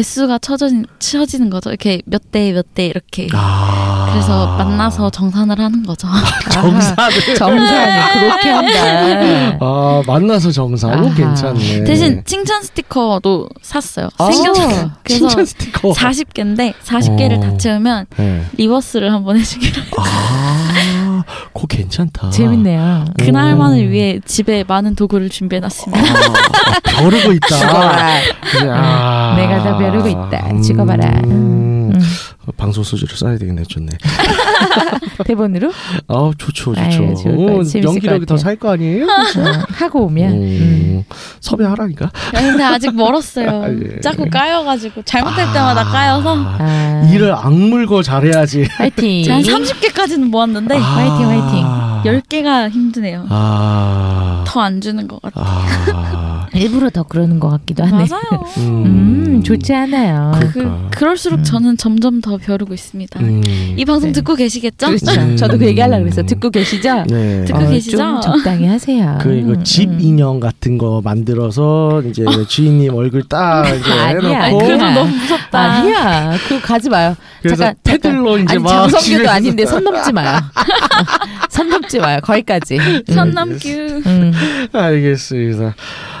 개수가 0.00 0.38
쳐지는 0.40 0.84
쳐지는 0.98 1.48
거죠. 1.48 1.70
이렇게 1.70 2.02
몇 2.04 2.20
대 2.30 2.50
몇 2.52 2.66
대 2.74 2.84
이렇게. 2.86 3.28
아, 3.32 4.08
그래서 4.10 4.54
만나서 4.58 5.08
정산을 5.08 5.58
하는 5.58 5.82
거죠. 5.84 6.06
정산을. 6.52 7.24
정산을 7.34 8.12
그렇게 8.12 8.50
한다. 8.50 9.58
아 9.58 10.02
만나서 10.06 10.50
정산. 10.50 11.02
오 11.02 11.06
아하. 11.06 11.14
괜찮네. 11.14 11.84
대신 11.84 12.22
칭찬 12.26 12.62
스티커도 12.62 13.48
샀어요. 13.62 14.10
아. 14.18 14.30
생겼어요. 14.30 14.90
그래서 15.02 15.28
칭찬 15.28 15.46
스티커. 15.46 15.92
40개인데 15.92 16.74
40개를 16.84 17.38
어. 17.38 17.40
다 17.40 17.56
채우면 17.56 18.06
네. 18.18 18.44
reverse를 18.58 19.10
한번 19.10 19.38
해주기로 19.38 19.80
해요. 19.82 19.90
아, 21.26 21.48
그거 21.52 21.66
괜찮다. 21.66 22.30
재밌네요. 22.30 23.04
그날만을 23.18 23.90
위해 23.90 24.20
집에 24.24 24.64
많은 24.66 24.94
도구를 24.94 25.28
준비해놨습니다. 25.30 26.02
아, 26.02 26.16
아, 26.16 26.80
벼르고 26.82 27.32
있다. 27.32 27.56
아. 28.72 29.34
내가 29.36 29.62
다 29.62 29.78
벼르고 29.78 30.08
있다. 30.08 30.60
찍어봐라. 30.60 31.08
음, 31.24 31.30
음. 31.30 31.65
방송 32.56 32.84
소지를 32.84 33.16
써야 33.16 33.36
되겠네, 33.38 33.62
좋네. 33.64 33.88
대본으로 35.24 35.72
아, 36.08 36.30
좋죠, 36.38 36.74
좋죠. 36.74 36.80
아유, 36.80 37.14
재밌을 37.64 37.84
연기력이 37.84 38.20
것 38.20 38.26
더. 38.26 38.36
살 38.36 38.56
거 38.56 38.70
아니에요? 38.72 39.04
어, 39.04 39.64
하고 39.74 40.04
오면 40.06 40.32
음. 40.32 40.36
음, 40.42 41.04
섭외하라니까. 41.40 42.10
근데 42.32 42.62
아직 42.64 42.94
멀었어요. 42.94 43.48
아, 43.64 43.68
예. 43.70 44.00
자꾸 44.00 44.28
까여가지고 44.30 45.02
잘못할 45.04 45.52
때마다 45.52 45.84
까여서 45.84 46.36
아, 46.36 46.56
아, 46.60 47.10
일을 47.12 47.34
악물고 47.34 48.02
잘해야지. 48.02 48.66
화이팅. 48.76 49.24
제가 49.24 49.36
한 49.36 49.42
30개까지는 49.42 50.30
모았는데 50.30 50.76
아. 50.76 50.80
화이팅, 50.80 51.28
화이팅. 51.28 51.66
10개가 52.20 52.70
힘드네요. 52.70 53.26
아, 53.30 54.44
더안 54.46 54.80
주는 54.80 55.06
것 55.08 55.20
같아요. 55.22 55.44
아, 56.56 56.58
일부러 56.58 56.90
더 56.90 57.02
그러는 57.02 57.38
것 57.38 57.48
같기도 57.50 57.84
하네. 57.84 58.06
맞아요. 58.08 58.44
음, 58.58 59.42
좋지 59.44 59.74
않아요. 59.74 60.32
그- 60.40 60.46
그, 60.46 60.52
그러니까. 60.54 60.88
그럴수록 60.90 61.40
음. 61.40 61.44
저는 61.44 61.76
점점 61.76 62.20
더 62.20 62.38
벼르고 62.38 62.72
있습니다. 62.74 63.20
음, 63.20 63.42
이 63.76 63.84
방송 63.84 64.08
네. 64.10 64.12
듣고 64.14 64.34
계시겠죠? 64.34 64.86
그렇죠. 64.86 65.20
음. 65.20 65.36
저도 65.36 65.58
그 65.58 65.66
얘기하려고 65.66 66.02
그랬어요. 66.04 66.24
듣고 66.26 66.50
계시죠? 66.50 67.04
네. 67.08 67.44
듣고 67.44 67.58
어, 67.58 67.68
계시죠? 67.68 67.96
좀 67.98 68.20
적당히 68.20 68.66
하세요. 68.66 69.18
그 69.20 69.34
이거 69.34 69.50
음, 69.50 69.64
집 69.64 69.90
음. 69.90 69.98
인형 70.00 70.40
같은 70.40 70.78
거 70.78 71.00
만들어서 71.04 72.02
이제 72.08 72.24
주인님 72.48 72.94
얼굴 72.94 73.22
딱 73.24 73.66
이제 73.68 73.90
해놓고 73.92 74.26
아니야. 74.34 74.50
그건 74.50 74.94
너무 74.94 75.10
무섭다. 75.10 75.58
아니야. 75.60 76.32
그거 76.48 76.60
가지 76.60 76.88
마요. 76.88 77.14
그래서 77.42 77.64
잠깐, 77.64 77.76
패들로 77.84 78.38
이제 78.38 78.46
아니 78.54 78.58
막 78.62 78.88
장성규도 78.88 79.30
아닌데 79.30 79.66
선 79.66 79.84
넘지 79.84 80.12
마요. 80.14 80.38
선 81.50 81.68
넘지 81.68 81.98
마요. 81.98 82.18
거기까지. 82.22 82.78
음. 82.78 83.02
선넘규. 83.08 83.68
음. 84.06 84.32
알겠습니다. 84.72 85.74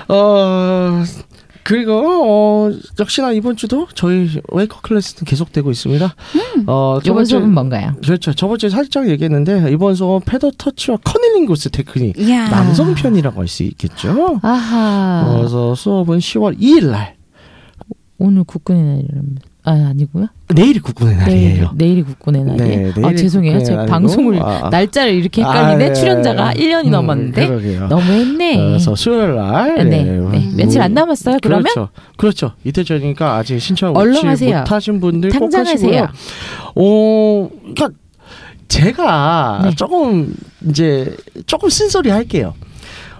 어 0.08 1.02
그리고 1.62 1.92
어, 1.98 2.70
역시나 3.00 3.32
이번 3.32 3.56
주도 3.56 3.88
저희 3.94 4.30
Wake 4.52 4.80
Up 4.82 4.90
class는 4.90 5.24
계속되고 5.26 5.68
있습니다. 5.72 6.14
어 6.68 6.98
이번 6.98 7.02
저번 7.04 7.24
주 7.24 7.30
수업은 7.30 7.52
뭔가요? 7.52 7.92
그렇죠. 8.04 8.32
저번 8.34 8.58
주에 8.58 8.70
살짝 8.70 9.08
얘기했는데 9.08 9.72
이번 9.72 9.96
수업 9.96 10.24
feather 10.26 10.52
touch와 10.56 10.98
cunnilingus 11.04 11.70
테크닉 11.70 12.18
이야. 12.20 12.48
남성 12.48 12.94
편이라고 12.94 13.40
할 13.40 13.48
수 13.48 13.64
있겠죠. 13.64 14.38
아하. 14.42 15.34
그래서 15.38 15.74
수업은 15.74 16.18
10월 16.18 16.56
2일 16.60 16.86
날 16.90 17.16
오늘 18.18 18.44
국군의 18.44 18.82
날이라면 18.84 19.38
아 19.68 19.72
아니고요. 19.72 20.28
내일이 20.54 20.78
국군의 20.78 21.16
날이에요. 21.16 21.54
내일, 21.56 21.68
내일이 21.74 22.02
국군의 22.04 22.44
날이에요. 22.44 22.94
네, 22.94 23.02
아 23.04 23.12
죄송해요. 23.12 23.64
제가 23.64 23.86
방송을 23.86 24.40
아, 24.40 24.68
날짜를 24.70 25.12
이렇게 25.12 25.42
헷갈리네. 25.42 25.90
아, 25.90 25.92
출연자가 25.92 26.54
네. 26.54 26.60
1년이 26.60 26.86
음, 26.86 26.90
넘었는데 26.92 27.48
그러게요. 27.48 27.88
너무했네. 27.88 28.56
그래서 28.58 28.94
수요일 28.94 29.34
날 29.34 29.88
네, 29.88 30.04
네. 30.04 30.50
며칠 30.56 30.80
안 30.80 30.94
남았어요. 30.94 31.38
그러면 31.42 31.64
그렇죠. 31.64 31.88
그렇죠. 32.16 32.52
이틀 32.62 32.84
전이니까 32.84 33.34
아직 33.34 33.58
신청 33.60 33.96
얼른 33.96 34.18
얻지 34.18 34.26
하세요. 34.26 34.58
못하신 34.60 35.00
분들 35.00 35.30
꼭 35.30 35.40
당장 35.40 35.66
하시고요. 35.66 36.02
하세요. 36.02 36.08
어, 36.76 37.48
그러니까 37.74 37.88
제가 38.68 39.62
네. 39.64 39.74
조금 39.74 40.32
이제 40.68 41.12
조금 41.46 41.68
쓴소리 41.68 42.10
할게요. 42.10 42.54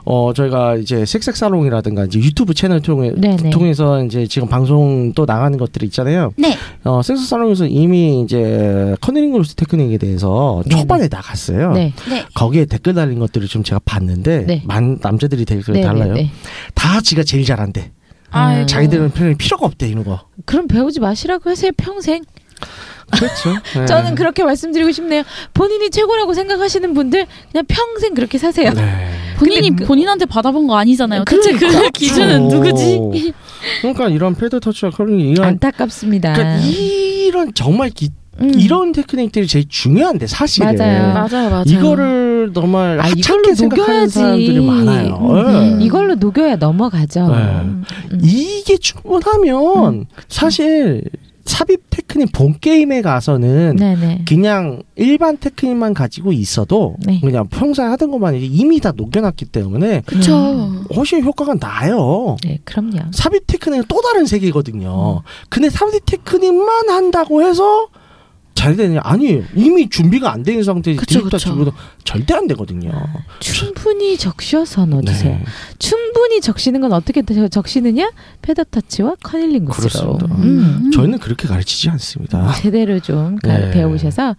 어 0.09 0.33
저희가 0.33 0.77
이제 0.77 1.05
색색사롱이라든가 1.05 2.05
이제 2.05 2.21
유튜브 2.21 2.55
채널 2.55 2.81
통해 2.81 3.11
네네. 3.17 3.51
통해서 3.51 4.05
이제 4.05 4.29
지금 4.29 4.49
방송 4.49 5.13
또 5.15 5.25
나가는 5.27 5.59
것들이 5.59 5.85
있잖아요. 5.87 6.33
네. 6.37 6.57
어 6.85 7.03
색색사롱에서 7.03 7.67
이미 7.67 8.23
이제 8.23 8.95
커닝 9.01 9.33
그로스 9.33 9.57
테크닉에 9.57 9.99
대해서 9.99 10.63
네네. 10.69 10.81
초반에 10.83 11.09
나갔어요. 11.11 11.73
네. 11.73 11.93
네. 12.09 12.25
거기에 12.35 12.67
댓글 12.67 12.95
달린 12.95 13.19
것들을 13.19 13.49
좀 13.49 13.65
제가 13.65 13.81
봤는데 13.85 14.47
네. 14.47 14.63
만 14.65 14.99
남자들이 15.03 15.45
댓글 15.45 15.75
네, 15.75 15.81
달라요. 15.81 16.13
네, 16.13 16.23
네. 16.23 16.31
다 16.75 17.01
지가 17.01 17.25
제일 17.25 17.45
잘한대. 17.45 17.91
아이고. 18.31 18.63
음. 18.63 18.67
자기들은 18.69 19.11
편이 19.11 19.35
필요가 19.37 19.67
없대 19.67 19.89
이런 19.89 20.05
거. 20.05 20.21
그럼 20.45 20.69
배우지 20.69 21.01
마시라고 21.01 21.51
하세요. 21.51 21.73
평생. 21.77 22.23
그렇죠. 23.11 23.55
네. 23.81 23.87
저는 23.87 24.15
그렇게 24.15 24.45
말씀드리고 24.45 24.93
싶네요. 24.93 25.25
본인이 25.53 25.91
최고라고 25.91 26.33
생각하시는 26.35 26.95
분들 26.95 27.27
그냥 27.51 27.65
평생 27.67 28.15
그렇게 28.15 28.39
사세요. 28.39 28.71
네. 28.73 29.26
본인이 29.37 29.75
그- 29.77 29.85
본인한테 29.85 30.25
받아본 30.27 30.67
거 30.67 30.77
아니잖아요. 30.77 31.25
대체 31.25 31.53
그 31.53 31.59
그러니까. 31.59 31.91
기준은 31.91 32.49
누구지? 32.49 33.33
그러니까 33.81 34.09
이런 34.09 34.35
패드 34.35 34.61
터치와 34.61 34.91
커링 34.93 35.21
이런 35.21 35.47
안타깝습니다. 35.49 36.33
그러니까 36.35 36.65
이런 36.67 37.53
정말 37.55 37.91
기, 37.91 38.11
음. 38.41 38.53
이런 38.59 38.93
테크닉들이 38.93 39.47
제일 39.47 39.67
중요한데 39.69 40.27
사실은 40.27 40.77
맞아요. 40.77 41.13
맞아요, 41.15 41.51
맞아요. 41.51 41.65
이거를 41.67 42.51
정말 42.55 43.01
아, 43.01 43.05
하찮게 43.05 43.19
이걸로 43.21 43.55
생각하는 43.55 43.93
녹여야지. 43.95 44.13
사람들이 44.15 44.61
많아요. 44.61 45.17
음, 45.17 45.79
네. 45.79 45.85
이걸로 45.85 46.15
녹여야 46.15 46.57
넘어가죠. 46.57 47.29
네. 47.29 47.35
음, 47.37 47.85
음. 48.13 48.21
이게 48.23 48.77
충분하면 48.77 49.95
음, 49.95 50.05
사실 50.29 51.03
삽입 51.47 51.91
테크닉 51.91 52.33
본 52.33 52.59
게임에 52.61 53.03
가서는 53.03 53.77
네네. 53.77 54.25
그냥 54.27 54.83
일반 54.97 55.39
테크닉만 55.39 55.95
가지고 55.95 56.33
있어도 56.33 56.97
네. 57.01 57.21
그냥 57.21 57.49
평소에 57.49 57.87
하던 57.87 58.11
것만 58.11 58.35
이미 58.37 58.81
다 58.81 58.93
녹여놨기 58.95 59.47
때문에 59.47 60.03
그쵸. 60.07 60.35
훨씬 60.95 61.23
효과가 61.23 61.55
나요. 61.55 62.37
네, 62.43 62.59
그럼요. 62.65 63.13
삽입 63.13 63.47
테크닉은 63.47 63.85
또 63.89 64.01
다른 64.03 64.23
음. 64.23 64.27
세계거든요. 64.27 65.23
근데 65.49 65.71
삽입 65.71 66.05
테크닉만 66.05 66.91
한다고 66.91 67.43
해서 67.43 67.89
잘 68.57 68.75
되느냐? 68.77 69.01
아니에요. 69.05 69.45
이미 69.55 69.89
준비가 69.89 70.33
안 70.33 70.43
된 70.43 70.63
상태에서 70.65 71.03
절대 72.05 72.35
안 72.35 72.47
되거든요. 72.49 72.91
충분히 73.41 74.17
적셔서 74.17 74.87
넣어주세요. 74.87 75.35
네. 75.35 75.45
충분히 75.79 76.41
적시는 76.41 76.81
건 76.81 76.93
어떻게 76.93 77.23
적- 77.23 77.49
적시느냐? 77.51 78.11
패더 78.43 78.65
터치와 78.71 79.17
커닐링구스로. 79.23 79.89
그렇습니다. 80.19 80.27
음. 80.43 80.91
저희는 80.93 81.19
그렇게 81.19 81.47
가르치지 81.47 81.91
않습니다. 81.91 82.53
제대로 82.55 82.99
좀 83.01 83.37
가- 83.37 83.57
네. 83.59 83.71
배우셔서 83.73 84.35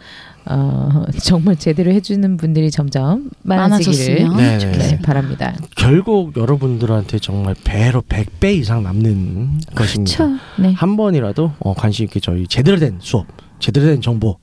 어, 0.50 1.04
정말 1.22 1.58
제대로 1.58 1.92
해주는 1.92 2.38
분들이 2.38 2.72
점점 2.72 3.30
많아지기를 3.44 4.30
네, 4.38 4.58
네, 4.58 4.72
네. 4.72 5.00
바랍니다. 5.02 5.54
결국 5.76 6.36
여러분들한테 6.38 7.20
정말 7.20 7.54
배로 7.66 8.02
100배 8.02 8.56
이상 8.56 8.84
남는 8.84 9.60
것입니다. 9.76 10.18
그렇죠. 10.18 10.40
네. 10.58 10.72
한 10.74 10.96
번이라도 10.96 11.52
어, 11.60 11.74
관심 11.74 12.06
있게 12.06 12.22
저희 12.22 12.48
제대로 12.48 12.78
된 12.80 12.98
수업, 13.02 13.26
제대로 13.60 13.88
된 13.88 14.02
정보를 14.02 14.36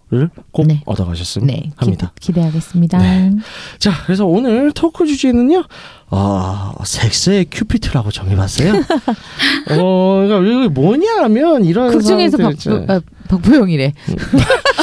꼭 0.50 0.66
네. 0.66 0.80
얻어가셨으면 0.86 1.46
네, 1.46 1.70
합니다. 1.76 2.12
기, 2.20 2.32
대하겠습니다 2.32 2.98
네. 2.98 3.30
자, 3.78 3.92
그래서 4.04 4.26
오늘 4.26 4.72
토크 4.72 5.06
주제는요, 5.06 5.64
아, 6.10 6.72
섹스의 6.84 7.46
큐피트라고 7.50 8.10
정해봤어요. 8.10 8.72
어, 9.70 10.24
그러니까 10.26 10.50
이게 10.50 10.68
뭐냐면 10.68 11.64
이런 11.64 11.90
그 11.90 12.02
중에서 12.02 12.36
박, 12.36 12.42
사람들 12.42 12.56
있잖아요. 12.58 12.86
아, 12.88 13.00
박보영이래. 13.28 13.92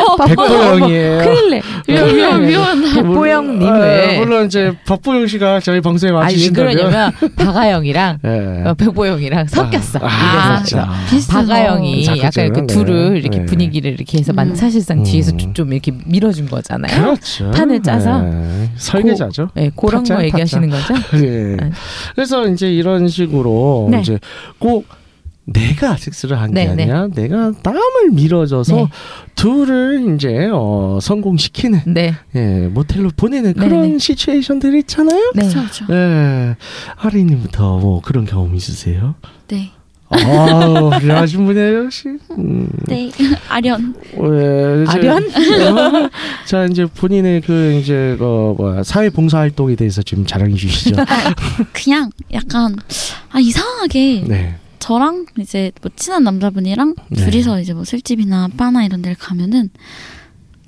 어, 0.00 0.16
백보영이에요. 0.26 1.18
큰일 1.18 1.50
내. 1.50 1.62
위험, 1.86 2.14
위험, 2.14 2.46
위험한 2.46 2.94
백보영님 2.94 3.68
아, 3.68 3.78
왜? 3.78 4.18
물론 4.18 4.46
이제 4.46 4.72
박보영 4.86 5.26
씨가 5.28 5.60
저희 5.60 5.80
방송에 5.80 6.12
와주신다면. 6.12 6.74
그러냐면 6.74 7.12
박아영이랑 7.36 8.18
예. 8.24 8.68
어, 8.68 8.74
백보영이랑 8.74 9.46
섞였어. 9.46 10.00
아, 10.02 10.58
이래서 10.58 10.76
자. 10.76 10.92
비슷해서. 11.08 11.32
박아영이 11.46 12.04
자꾸 12.04 12.20
약간 12.20 12.52
그 12.52 12.60
네. 12.60 12.66
둘을 12.66 13.16
이렇게 13.18 13.38
네. 13.40 13.46
분위기를 13.46 13.92
이렇게 13.92 14.18
해서 14.18 14.32
만 14.34 14.50
음. 14.50 14.54
사실상 14.54 14.98
음. 14.98 15.04
뒤에서 15.04 15.36
좀, 15.36 15.54
좀 15.54 15.72
이렇게 15.72 15.92
밀어준 16.06 16.46
거잖아요. 16.46 17.00
그렇죠. 17.00 17.50
판을 17.52 17.82
짜서. 17.82 18.22
네. 18.22 18.70
설계자죠. 18.76 19.50
네, 19.54 19.70
그런 19.76 20.02
타짜, 20.02 20.16
거 20.16 20.24
얘기하시는 20.24 20.70
거죠? 20.70 20.94
예. 21.24 21.56
아. 21.62 21.70
그래서 22.14 22.48
이제 22.48 22.72
이런 22.72 23.08
식으로 23.08 23.88
네. 23.90 24.00
이제 24.00 24.18
꼭 24.58 24.86
내가 25.46 25.96
섹스를 25.96 26.40
한게 26.40 26.64
네, 26.64 26.74
네. 26.74 26.84
아니라 26.84 27.08
내가 27.08 27.52
땀을 27.62 28.10
밀어줘서 28.12 28.76
네. 28.76 28.86
둘을 29.34 30.14
이제 30.14 30.48
어, 30.50 30.98
성공시키는 31.02 31.80
네, 31.86 32.14
예, 32.34 32.68
모텔로 32.72 33.10
보내는 33.14 33.52
네, 33.54 33.60
그런 33.68 33.92
네. 33.92 33.98
시츄에이션들이 33.98 34.78
있잖아요. 34.80 35.32
네. 35.34 35.42
그렇죠, 35.42 35.60
그렇죠. 35.60 35.86
예, 35.90 36.56
하리님부터 36.96 37.78
뭐 37.78 38.00
그런 38.00 38.24
경험 38.24 38.54
있으세요? 38.54 39.16
네. 39.48 39.70
아, 40.10 40.16
훌륭하신 40.98 41.46
분이에요, 41.46 41.84
역시. 41.84 42.08
음, 42.32 42.68
네. 42.86 43.10
아련. 43.48 43.94
예, 44.12 44.82
이제- 44.84 45.08
아련? 45.08 45.24
어, 45.24 46.10
자, 46.46 46.64
이제 46.66 46.84
본인의 46.86 47.40
그 47.40 47.78
이제 47.80 48.16
어 48.20 48.54
뭐야 48.56 48.82
사회 48.82 49.10
봉사 49.10 49.38
활동에 49.38 49.74
대해서 49.76 50.02
좀 50.02 50.24
자랑해 50.26 50.54
주시죠. 50.54 50.96
그냥 51.72 52.10
약간 52.32 52.76
아 53.30 53.38
이상하게 53.40 54.24
네. 54.28 54.56
저랑 54.78 55.26
이제 55.38 55.72
뭐 55.82 55.90
친한 55.96 56.22
남자분이랑 56.24 56.94
네. 57.08 57.24
둘이서 57.24 57.60
이제 57.60 57.72
뭐 57.72 57.84
술집이나 57.84 58.48
바나 58.56 58.84
이런 58.84 59.00
데를 59.02 59.16
가면은 59.18 59.70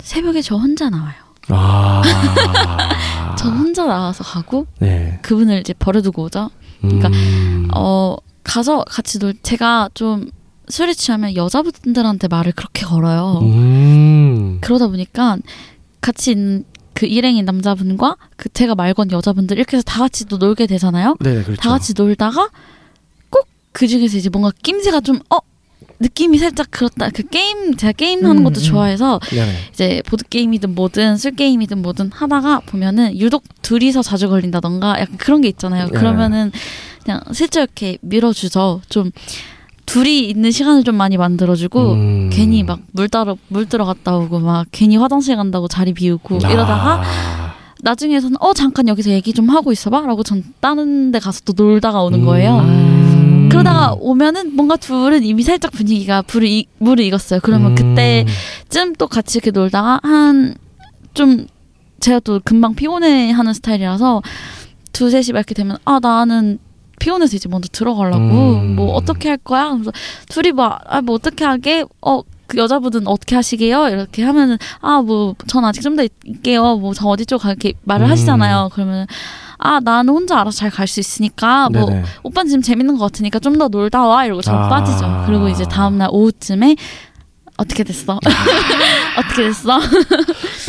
새벽에 0.01 0.41
저 0.41 0.55
혼자 0.55 0.89
나와요. 0.89 1.13
아. 1.49 2.01
저 3.37 3.49
혼자 3.49 3.85
나와서 3.85 4.23
가고 4.23 4.65
네. 4.79 5.19
그분을 5.21 5.59
이제 5.59 5.73
버려두고 5.77 6.23
오죠. 6.23 6.49
그러니까, 6.81 7.07
음. 7.09 7.67
어 7.73 8.15
가서 8.47 8.83
같이 8.87 9.19
놀 9.19 9.33
제가 9.43 9.89
좀 9.93 10.29
술에 10.69 10.93
취하면 10.93 11.35
여자분들한테 11.35 12.27
말을 12.29 12.53
그렇게 12.53 12.85
걸어요. 12.85 13.39
음. 13.41 14.57
그러다 14.61 14.87
보니까 14.87 15.37
같이 16.01 16.31
있는 16.31 16.63
그 16.93 17.05
일행인 17.05 17.45
남자분과 17.45 18.15
그 18.37 18.49
제가 18.49 18.73
말 18.75 18.93
건 18.93 19.11
여자분들 19.11 19.57
이렇게 19.57 19.77
해서 19.77 19.83
다 19.85 19.99
같이 19.99 20.25
또 20.25 20.37
놀게 20.37 20.65
되잖아요. 20.67 21.15
네, 21.19 21.43
그렇죠. 21.43 21.61
다 21.61 21.69
같이 21.69 21.93
놀다가 21.95 22.49
꼭 23.29 23.47
그 23.73 23.87
중에서 23.87 24.17
이제 24.17 24.29
뭔가 24.29 24.51
낌새가 24.63 25.01
좀 25.01 25.19
어 25.29 25.39
느낌이 25.99 26.37
살짝 26.37 26.67
그렇다. 26.69 27.09
그 27.09 27.23
게임 27.23 27.75
제가 27.75 27.91
게임 27.91 28.23
하는 28.23 28.37
음, 28.39 28.43
것도 28.43 28.59
음. 28.59 28.63
좋아해서 28.63 29.19
네. 29.31 29.51
이제 29.71 30.01
보드 30.05 30.23
게임이든 30.27 30.75
뭐든 30.75 31.17
술 31.17 31.31
게임이든 31.31 31.81
뭐든 31.81 32.11
하다가 32.11 32.61
보면은 32.61 33.17
유독 33.17 33.43
둘이서 33.63 34.03
자주 34.03 34.29
걸린다던가 34.29 34.99
약간 34.99 35.17
그런 35.17 35.41
게 35.41 35.47
있잖아요. 35.49 35.85
네. 35.85 35.91
그러면은 35.97 36.51
그냥 37.07 37.21
슬쩍 37.31 37.61
이렇게 37.61 37.97
밀어주죠. 38.01 38.81
좀 38.89 39.11
둘이 39.85 40.27
있는 40.27 40.51
시간을 40.51 40.83
좀 40.83 40.95
많이 40.95 41.15
만들어주고 41.15 41.91
음. 41.93 42.29
괜히 42.31 42.63
막 42.63 42.79
물 42.91 43.07
따러 43.07 43.37
물 43.47 43.65
들어갔다 43.65 44.17
오고 44.17 44.39
막 44.39 44.65
괜히 44.71 44.97
화장실 44.97 45.37
간다고 45.37 45.69
자리 45.69 45.93
비우고 45.93 46.39
아. 46.43 46.51
이러다가 46.51 47.01
나중에서는 47.81 48.35
어 48.41 48.53
잠깐 48.53 48.89
여기서 48.89 49.11
얘기 49.11 49.31
좀 49.31 49.49
하고 49.49 49.71
있어봐라고 49.71 50.23
전 50.23 50.43
다른 50.59 51.11
데 51.11 51.19
가서 51.19 51.41
또 51.45 51.53
놀다가 51.55 52.01
오는 52.03 52.25
거예요. 52.25 52.59
음. 52.59 53.47
그러다가 53.49 53.93
오면은 53.97 54.53
뭔가 54.55 54.75
둘은 54.75 55.23
이미 55.23 55.43
살짝 55.43 55.71
분위기가 55.71 56.21
불을 56.23 56.47
이, 56.49 56.65
물을 56.79 57.05
익었어요. 57.05 57.39
그러면 57.41 57.71
음. 57.71 57.75
그때쯤 57.75 58.95
또 58.95 59.07
같이 59.07 59.37
이렇게 59.37 59.51
놀다가 59.51 59.99
한 60.03 60.55
좀 61.13 61.47
제가 61.99 62.19
또 62.19 62.39
금방 62.43 62.75
피곤해하는 62.75 63.53
스타일이라서 63.53 64.21
두세 64.93 65.21
시 65.23 65.31
이렇게 65.31 65.55
되면 65.55 65.77
아 65.85 65.99
나는 65.99 66.59
피곤해서 66.99 67.35
이제 67.35 67.47
먼저 67.49 67.67
들어가려고 67.71 68.17
음. 68.59 68.75
뭐 68.75 68.93
어떻게 68.93 69.29
할 69.29 69.37
거야? 69.37 69.71
그래서 69.71 69.91
둘이 70.29 70.51
뭐아뭐 70.51 71.13
어떻게 71.15 71.45
하게 71.45 71.85
어. 72.01 72.21
그 72.47 72.57
여자분은 72.59 73.07
어떻게 73.09 73.35
하시게요? 73.35 73.89
이렇게 73.89 74.23
하면은 74.23 74.57
아 74.79 75.01
뭐 75.01 75.35
전 75.47 75.65
아직 75.65 75.81
좀 75.81 75.97
더 75.97 76.03
있게요. 76.23 76.77
뭐 76.77 76.93
저 76.93 77.05
어디 77.07 77.25
쪽 77.25 77.41
갈게 77.41 77.73
말을 77.83 78.05
음. 78.07 78.11
하시잖아요. 78.11 78.69
그러면 78.71 79.05
아 79.59 79.81
나는 79.83 80.13
혼자 80.13 80.39
알아서 80.39 80.57
잘 80.59 80.71
갈 80.71 80.87
수 80.87 81.01
있으니까 81.01 81.69
뭐 81.69 81.89
네네. 81.89 82.03
오빠는 82.23 82.47
지금 82.49 82.61
재밌는 82.61 82.97
것 82.97 83.03
같으니까 83.11 83.39
좀 83.39 83.57
더 83.57 83.67
놀다 83.67 84.05
와 84.05 84.23
이러고 84.23 84.41
저 84.43 84.53
아. 84.53 84.69
빠지죠. 84.69 85.23
그리고 85.27 85.49
이제 85.49 85.65
다음날 85.65 86.07
오후쯤에 86.09 86.77
어떻게 87.57 87.83
됐어? 87.83 88.17
어떻게 89.19 89.43
됐어? 89.43 89.79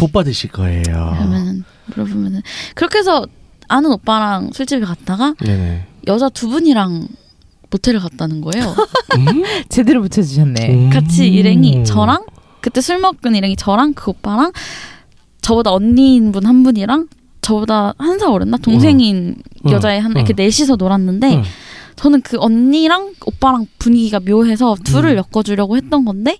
복 0.00 0.12
받으실 0.12 0.50
거예요. 0.50 0.82
그러면 1.16 1.64
물어보면은 1.86 2.42
그렇게 2.74 2.98
해서 2.98 3.24
아는 3.68 3.92
오빠랑 3.92 4.50
술집에 4.52 4.84
갔다가 4.84 5.34
네네. 5.40 5.86
여자 6.06 6.28
두 6.28 6.48
분이랑 6.48 7.06
모텔을 7.70 8.00
갔다는 8.00 8.40
거예요. 8.40 8.74
음? 9.18 9.42
제대로 9.68 10.00
붙여주셨네. 10.02 10.68
음. 10.86 10.90
같이 10.90 11.28
일행이 11.28 11.84
저랑 11.84 12.24
그때 12.60 12.80
술 12.80 12.98
먹은 12.98 13.34
일행이 13.34 13.56
저랑 13.56 13.92
그 13.94 14.10
오빠랑 14.10 14.52
저보다 15.42 15.72
언니인 15.72 16.32
분 16.32 16.46
한 16.46 16.62
분이랑 16.62 17.08
저보다 17.42 17.94
한 17.98 18.18
살 18.18 18.30
어렸나 18.30 18.56
동생인 18.58 19.36
어. 19.64 19.70
여자애 19.70 19.98
한 19.98 20.16
어. 20.16 20.20
이렇게 20.20 20.32
넷이서 20.34 20.76
놀았는데 20.76 21.36
어. 21.36 21.42
저는 21.96 22.22
그 22.22 22.36
언니랑 22.40 23.12
오빠랑 23.26 23.66
분위기가 23.78 24.20
묘해서 24.20 24.76
둘을 24.84 25.10
음. 25.18 25.22
엮어주려고 25.32 25.76
했던 25.76 26.04
건데 26.04 26.38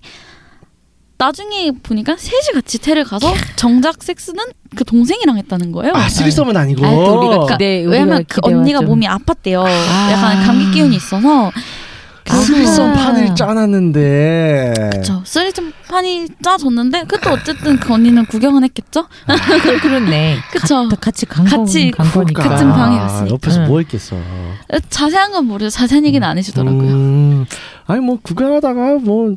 나중에 1.29 1.71
보니까 1.83 2.15
셋이 2.17 2.53
같이 2.53 2.79
테를 2.79 3.03
가서 3.03 3.33
정작 3.57 4.01
섹스는 4.01 4.41
그 4.75 4.85
동생이랑 4.85 5.37
했다는 5.37 5.73
거예요. 5.73 5.91
아, 5.93 6.07
쓰리썸은 6.07 6.55
아니고. 6.55 6.85
아, 6.85 6.89
또 6.91 7.19
우리가 7.19 7.29
그러니까 7.39 7.57
기대- 7.57 7.83
왜냐면 7.85 8.15
우리가 8.19 8.27
그 8.29 8.39
언니가 8.43 8.79
좀- 8.79 8.87
몸이 8.87 9.05
아팠대요. 9.05 9.65
아. 9.65 10.11
약간 10.13 10.43
감기 10.45 10.71
기운이 10.71 10.95
있어서 10.95 11.51
쓰리썸 12.25 12.91
아. 12.91 12.93
판을 12.93 13.35
짜놨는데. 13.35 14.91
그쵸. 14.93 15.21
쓰리점 15.25 15.73
판이 15.89 16.27
짜졌는데 16.41 17.03
그것도 17.03 17.33
어쨌든 17.33 17.77
그 17.79 17.93
언니는 17.93 18.25
구경은 18.27 18.63
했겠죠? 18.63 19.05
그, 19.27 19.79
그렇네. 19.81 20.37
그쵸. 20.53 20.87
가, 20.87 20.95
같이 20.95 21.25
간 21.25 21.43
거, 21.45 21.57
같이 21.57 21.91
간 21.91 22.09
거니까. 22.11 22.43
같은 22.47 22.69
방에 22.71 22.97
갔으니까. 22.97 23.33
옆에서 23.33 23.61
응. 23.63 23.67
뭐 23.67 23.79
했겠어. 23.79 24.15
자세한 24.89 25.33
건 25.33 25.45
모르죠. 25.47 25.69
자세한 25.69 26.05
얘기는 26.05 26.25
안 26.25 26.37
해주더라고요. 26.37 26.81
음, 26.91 27.45
아니 27.87 27.99
뭐 27.99 28.17
구경하다가 28.21 28.99
뭐 29.01 29.35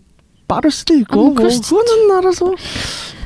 빠를 0.53 0.71
수도 0.71 0.95
있고 0.95 1.15
아, 1.15 1.23
뭐 1.25 1.35
그거는 1.35 2.11
알아서 2.19 2.53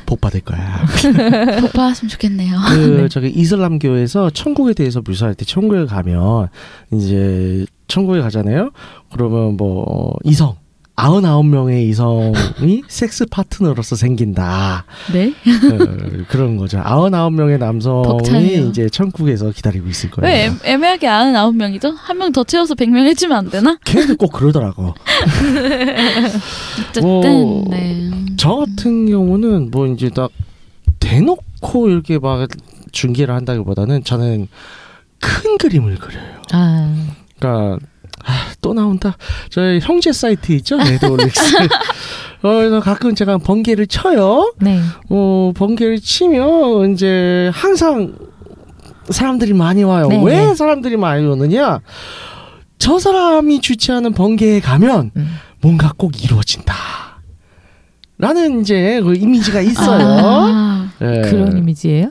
복 0.05 0.21
받을 0.21 0.39
거야. 0.39 0.85
복 1.59 1.73
받았으면 1.73 2.09
좋겠네요. 2.09 2.57
그 2.69 3.09
저기 3.11 3.27
이슬람교에서 3.29 4.29
천국에 4.29 4.73
대해서 4.73 5.01
묘사할 5.05 5.35
때 5.35 5.43
천국에 5.43 5.85
가면 5.85 6.47
이제 6.93 7.65
천국에 7.89 8.21
가잖아요. 8.21 8.71
그러면 9.11 9.57
뭐 9.57 10.15
이성 10.23 10.55
아흔아홉 10.99 11.45
명의 11.45 11.87
이성이 11.87 12.81
섹스 12.89 13.27
파트너로서 13.27 13.95
생긴다. 13.95 14.83
네? 15.13 15.27
어, 15.29 16.25
그런 16.27 16.57
거죠. 16.57 16.81
아흔아홉 16.83 17.33
명의 17.33 17.59
남성이 17.59 18.03
벅차네요. 18.03 18.65
이제 18.67 18.89
천국에서 18.89 19.51
기다리고 19.51 19.87
있을 19.87 20.09
거예요. 20.09 20.27
왜 20.27 20.47
애- 20.47 20.73
애매하게 20.73 21.07
99명이죠? 21.07 21.93
한 21.95 22.17
명 22.17 22.31
더 22.31 22.43
채워서 22.43 22.73
100명 22.73 23.05
해주면 23.09 23.37
안 23.37 23.49
되나? 23.51 23.77
걔네들 23.85 24.17
꼭 24.17 24.31
그러더라고. 24.33 24.95
어쨌든 26.89 27.01
뭐, 27.03 27.63
네. 27.69 28.09
저 28.35 28.55
같은 28.55 29.05
경우는 29.07 29.69
뭐 29.69 29.85
이제 29.87 30.09
딱 30.09 30.31
대놓고 30.99 31.89
이렇게 31.89 32.17
막 32.17 32.49
중계를 32.91 33.35
한다기보다는 33.35 34.03
저는 34.03 34.47
큰 35.19 35.57
그림을 35.59 35.95
그려요. 35.97 36.41
아, 36.53 36.91
그러니까 37.39 37.85
아, 38.27 38.51
또 38.61 38.73
나온다. 38.73 39.17
저희 39.49 39.79
형제 39.81 40.11
사이트 40.11 40.51
있죠, 40.51 40.75
네드올릭스. 40.77 41.55
어, 42.43 42.55
그래서 42.55 42.81
가끔 42.81 43.15
제가 43.15 43.37
번개를 43.37 43.87
쳐요. 43.87 44.53
네. 44.59 44.81
어, 45.09 45.53
번개를 45.55 46.01
치면 46.01 46.93
이제 46.93 47.49
항상 47.53 48.15
사람들이 49.09 49.53
많이 49.53 49.83
와요. 49.83 50.09
네, 50.09 50.21
왜 50.23 50.47
네. 50.47 50.55
사람들이 50.55 50.97
많이 50.97 51.25
오느냐? 51.25 51.79
저 52.77 52.99
사람이 52.99 53.61
주최하는 53.61 54.13
번개에 54.13 54.59
가면 54.59 55.11
음. 55.15 55.39
뭔가 55.61 55.93
꼭 55.95 56.21
이루어진다. 56.21 56.75
라는 58.19 58.61
이제 58.61 58.99
그 59.03 59.15
이미지가 59.15 59.61
있어요. 59.61 60.05
아, 60.05 60.89
예. 61.01 61.21
그런 61.21 61.57
이미지예요? 61.57 62.09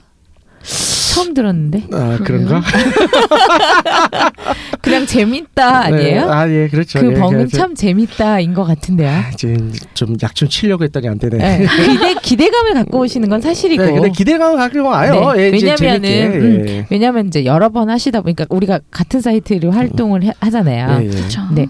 처음 1.17 1.35
들었는데. 1.35 1.89
아, 1.93 2.19
그런가? 2.23 2.63
그냥 4.87 5.05
재밌다 5.05 5.85
아니에요? 5.87 6.27
네. 6.27 6.33
아, 6.33 6.49
예, 6.49 6.69
그렇죠. 6.69 7.01
그 7.01 7.11
예, 7.11 7.15
벙은 7.15 7.39
그래서- 7.39 7.57
참 7.59 7.75
재밌다인 7.75 8.55
것 8.55 8.65
같은데요. 8.65 9.11
아, 9.11 9.31
이제 9.35 9.57
좀 9.95 10.17
약 10.23 10.35
좀 10.37 10.49
치려고 10.49 10.85
했더니 10.85 11.09
안 11.09 11.19
되네. 11.19 11.37
네, 11.37 11.67
기대 11.87 12.15
기대감을 12.23 12.75
갖고 12.75 13.01
오시는 13.01 13.29
건 13.29 13.41
사실이고. 13.41 13.85
네, 13.85 13.93
근데 13.93 14.11
기대감을 14.11 14.57
갖고 14.57 14.83
와요. 14.85 15.33
네, 15.35 15.43
예, 15.43 15.49
왜냐면은, 15.51 16.03
재밌게. 16.03 16.39
음, 16.39 16.65
예. 16.69 16.87
왜냐면 16.91 17.27
이제 17.27 17.45
여러 17.45 17.69
번 17.71 17.91
하시다 17.91 18.21
보니까 18.21 18.47
우리가 18.49 18.79
같은 18.91 19.21
사이트로 19.21 19.73
활동을 19.73 20.23
해- 20.23 20.33
하잖아요. 20.39 21.03
예, 21.03 21.07
예. 21.07 21.11
그렇죠. 21.11 21.41
네. 21.53 21.67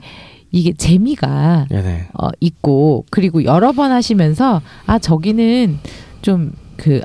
이게 0.53 0.73
재미가 0.73 1.67
예, 1.73 1.77
네. 1.81 2.07
어, 2.21 2.29
있고 2.41 3.05
그리고 3.11 3.45
여러 3.45 3.73
번 3.73 3.93
하시면서 3.93 4.61
아 4.87 4.99
저기는 4.99 5.79
좀그 6.23 7.01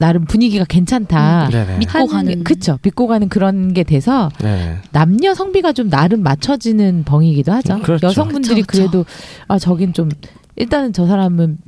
나름 0.00 0.24
분위기가 0.24 0.64
괜찮다. 0.64 1.50
네, 1.52 1.66
네. 1.66 1.76
믿고 1.78 2.06
가는. 2.06 2.36
게- 2.38 2.42
그쵸 2.42 2.78
믿고 2.82 3.06
가는 3.06 3.28
그런 3.28 3.74
게 3.74 3.84
돼서 3.84 4.30
네. 4.40 4.78
남녀 4.92 5.34
성비가 5.34 5.72
좀 5.74 5.90
나름 5.90 6.22
맞춰지는 6.22 7.04
벙이기도 7.04 7.52
하죠. 7.52 7.80
그렇죠. 7.82 8.06
여성분들이 8.06 8.62
그쵸, 8.62 8.84
그쵸. 8.84 8.90
그래도 8.90 9.04
아 9.46 9.58
저긴 9.58 9.92
좀 9.92 10.08
일단은 10.56 10.94
저 10.94 11.06
사람은 11.06 11.58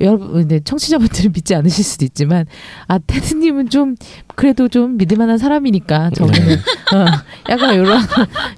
여러분 0.00 0.32
근데 0.32 0.60
청취자분들은 0.60 1.32
믿지 1.32 1.54
않으실 1.54 1.84
수도 1.84 2.04
있지만 2.04 2.46
아 2.86 2.98
테드님은 2.98 3.68
좀 3.70 3.96
그래도 4.36 4.68
좀 4.68 4.96
믿을만한 4.96 5.38
사람이니까 5.38 6.10
저분은 6.10 6.46
네. 6.46 6.54
어, 6.54 7.06
약간 7.50 7.74
이런 7.74 8.00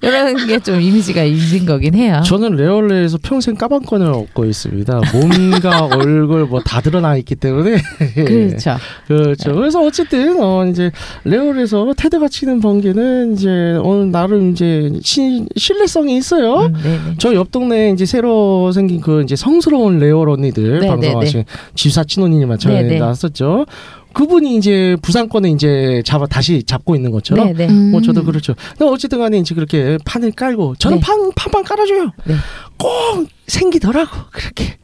이런 0.02 0.46
게 0.46 0.60
좀 0.60 0.78
이미지가 0.80 1.24
있는 1.24 1.64
거긴 1.64 1.94
해요. 1.94 2.20
저는 2.26 2.56
레올레에서 2.56 3.18
평생 3.22 3.54
까방권을 3.54 4.06
얻고 4.12 4.44
있습니다. 4.44 5.00
몸과 5.14 5.86
얼굴 5.96 6.44
뭐 6.46 6.60
다 6.62 6.82
드러나 6.82 7.16
있기 7.16 7.34
때문에. 7.36 7.78
예. 8.18 8.24
그렇죠. 8.24 8.76
그렇죠. 9.06 9.54
그래서 9.54 9.82
어쨌든 9.82 10.36
어 10.42 10.66
이제 10.66 10.90
레올에서 11.24 11.94
테드가 11.96 12.28
치는 12.28 12.60
번개는 12.60 13.32
이제 13.32 13.48
오늘 13.82 14.10
나름 14.10 14.50
이제 14.52 14.92
시, 15.02 15.46
신뢰성이 15.56 16.16
있어요. 16.18 16.66
음, 16.66 16.72
네네. 16.82 17.14
저옆 17.18 17.50
동네에 17.50 17.90
이제 17.92 18.04
새로 18.04 18.70
생긴 18.72 19.00
그 19.00 19.22
이제 19.22 19.34
성스러운 19.36 19.98
레올 19.98 20.28
언니들 20.28 20.80
네, 20.80 20.88
방송하 20.88 21.24
신 21.30 21.44
지사 21.74 22.04
친언니님 22.04 22.56
처음에 22.58 22.82
네, 22.82 22.88
네. 22.88 22.98
나왔었죠. 22.98 23.66
그분이 24.12 24.56
이제 24.56 24.96
부산권에 25.02 25.50
이제 25.50 26.02
잡아 26.04 26.26
다시 26.26 26.62
잡고 26.64 26.96
있는 26.96 27.10
것처럼. 27.10 27.52
네네. 27.52 27.72
음. 27.72 27.90
뭐 27.92 28.00
저도 28.00 28.24
그렇죠. 28.24 28.54
근데 28.76 28.84
어쨌든 28.90 29.18
간에 29.20 29.38
이제 29.38 29.54
그렇게 29.54 29.98
판을 30.04 30.32
깔고 30.32 30.76
저는 30.78 30.98
네. 30.98 31.02
판 31.02 31.30
판판 31.36 31.62
깔아줘요. 31.62 32.10
네. 32.24 32.34
꼭 32.76 33.28
생기더라고 33.46 34.10
그렇게. 34.32 34.78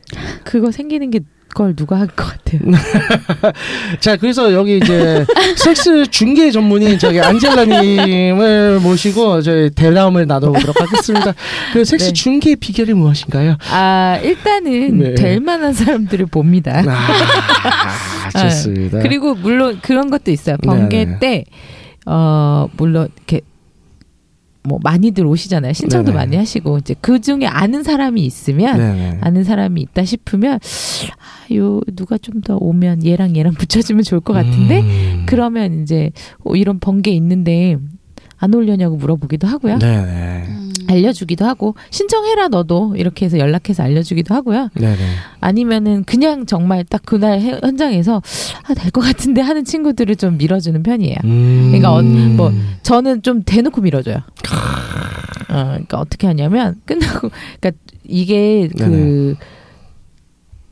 그거 0.44 0.70
생기는 0.70 1.10
게 1.10 1.20
걸 1.56 1.74
누가 1.74 1.98
할 1.98 2.06
것 2.08 2.26
같아요. 2.26 2.60
자 4.00 4.16
그래서 4.16 4.52
여기 4.52 4.76
이제 4.76 5.24
섹스 5.56 6.06
중계 6.10 6.50
전문인 6.50 6.98
저기 6.98 7.18
안젤라님을 7.20 8.80
모시고 8.80 9.40
저희 9.40 9.70
대담을 9.70 10.26
나눠보도록 10.26 10.78
하겠습니다. 10.78 11.32
그 11.72 11.82
섹스 11.86 12.08
네. 12.08 12.12
중계 12.12 12.54
비결이 12.56 12.92
무엇인가요? 12.92 13.56
아 13.70 14.18
일단은 14.22 14.98
네. 14.98 15.14
될 15.14 15.40
만한 15.40 15.72
사람들을 15.72 16.26
봅니다. 16.26 16.82
아, 18.34 18.38
좋습니다. 18.42 18.98
그리고 18.98 19.34
물론 19.34 19.78
그런 19.80 20.10
것도 20.10 20.30
있어요. 20.30 20.58
번개 20.62 21.06
네네. 21.06 21.18
때 21.20 21.44
어, 22.04 22.68
물론 22.76 23.08
이렇게 23.16 23.40
뭐 24.66 24.78
많이들 24.82 25.24
오시잖아요. 25.26 25.72
신청도 25.72 26.12
네네. 26.12 26.16
많이 26.16 26.36
하시고 26.36 26.78
이제 26.78 26.94
그 27.00 27.20
중에 27.20 27.46
아는 27.46 27.82
사람이 27.82 28.24
있으면 28.24 28.76
네네. 28.76 29.18
아는 29.20 29.44
사람이 29.44 29.80
있다 29.80 30.04
싶으면 30.04 30.54
아, 30.54 31.54
요 31.54 31.80
누가 31.94 32.18
좀 32.18 32.36
더 32.44 32.56
오면 32.56 33.04
얘랑 33.04 33.34
얘랑 33.36 33.54
붙여주면 33.58 34.02
좋을 34.02 34.20
것 34.20 34.32
같은데 34.34 34.80
음. 34.80 35.22
그러면 35.26 35.82
이제 35.82 36.10
어, 36.44 36.54
이런 36.54 36.78
번개 36.78 37.10
있는데 37.12 37.78
안 38.38 38.54
올려냐고 38.54 38.96
물어보기도 38.96 39.46
하고요. 39.46 39.78
네네. 39.78 40.44
음. 40.88 40.90
알려주기도 40.92 41.44
하고 41.44 41.74
신청해라 41.90 42.48
너도 42.48 42.94
이렇게 42.96 43.26
해서 43.26 43.38
연락해서 43.38 43.82
알려주기도 43.82 44.34
하고요. 44.34 44.70
네네. 44.74 44.96
아니면은 45.40 46.04
그냥 46.04 46.46
정말 46.46 46.84
딱 46.84 47.02
그날 47.04 47.40
해- 47.40 47.58
현장에서 47.62 48.22
아, 48.68 48.74
될 48.74 48.90
것 48.90 49.00
같은데 49.02 49.40
하는 49.40 49.64
친구들을 49.64 50.16
좀 50.16 50.38
밀어주는 50.38 50.82
편이에요. 50.82 51.16
음. 51.24 51.64
그러니까 51.68 51.92
어, 51.94 52.02
뭐 52.02 52.52
저는 52.82 53.22
좀 53.22 53.42
대놓고 53.42 53.80
밀어줘요. 53.80 54.16
어, 54.16 54.22
그러니까 55.48 55.98
어떻게 56.00 56.26
하냐면 56.26 56.76
끝나고 56.86 57.30
그러니까 57.60 57.70
이게 58.04 58.68
그 58.76 59.36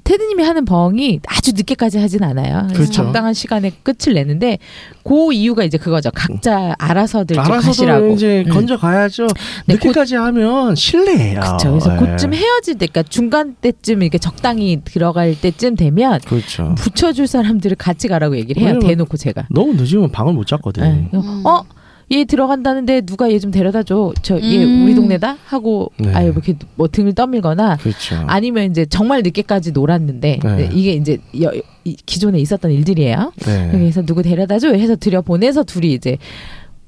테드님이 0.04 0.42
하는 0.44 0.64
벙이 0.64 1.20
아주 1.26 1.52
늦게까지 1.54 1.98
하진 1.98 2.22
않아요. 2.22 2.64
그래서 2.64 2.74
그렇죠. 2.74 2.92
적당한 2.92 3.32
시간에 3.34 3.72
끝을 3.82 4.14
내는데 4.14 4.58
그 5.02 5.32
이유가 5.32 5.64
이제 5.64 5.78
그거죠. 5.78 6.10
각자 6.14 6.74
알아서들 6.78 7.36
가시라고. 7.36 8.12
이제 8.12 8.44
음. 8.46 8.52
건져 8.52 8.76
가야죠. 8.76 9.26
네, 9.66 9.74
늦게까지 9.74 10.16
하면 10.16 10.74
실례예요. 10.74 11.40
그렇죠. 11.40 11.70
그래서 11.70 11.94
예. 11.94 11.98
그쯤 11.98 12.34
헤어질 12.34 12.74
때, 12.78 12.86
그러니까 12.86 13.02
중간 13.04 13.54
때쯤 13.54 14.02
이렇게 14.02 14.18
적당히 14.18 14.80
들어갈 14.84 15.34
때쯤 15.40 15.76
되면 15.76 16.20
그렇죠. 16.20 16.74
붙여줄 16.76 17.26
사람들을 17.26 17.76
같이 17.76 18.06
가라고 18.08 18.36
얘기를 18.36 18.62
해요. 18.62 18.78
대놓고 18.78 19.16
제가. 19.16 19.46
너무 19.50 19.74
늦으면 19.74 20.10
방을 20.10 20.34
못 20.34 20.46
잡거든. 20.46 20.82
네. 20.82 21.10
음. 21.14 21.42
어? 21.46 21.62
얘 22.10 22.24
들어간다는데 22.24 23.00
누가 23.02 23.30
얘 23.32 23.38
좀 23.38 23.50
데려다 23.50 23.82
줘. 23.82 24.12
저얘 24.22 24.64
음. 24.64 24.84
우리 24.84 24.94
동네다 24.94 25.36
하고 25.46 25.90
네. 25.98 26.12
뭐 26.12 26.20
이렇게 26.22 26.54
뭐 26.76 26.88
등을 26.88 27.14
떠밀거나 27.14 27.76
그렇죠. 27.76 28.16
아니면 28.26 28.70
이제 28.70 28.86
정말 28.86 29.22
늦게까지 29.22 29.72
놀았는데 29.72 30.38
네. 30.42 30.56
네, 30.56 30.70
이게 30.72 30.92
이제 30.92 31.18
여, 31.42 31.50
이, 31.84 31.96
기존에 32.06 32.38
있었던 32.40 32.70
일들이에요. 32.70 33.32
네. 33.46 33.68
그래서 33.72 34.02
누구 34.02 34.22
데려다 34.22 34.58
줘 34.58 34.72
해서 34.72 34.96
들여 34.96 35.22
보내서 35.22 35.62
둘이 35.64 35.92
이제 35.94 36.18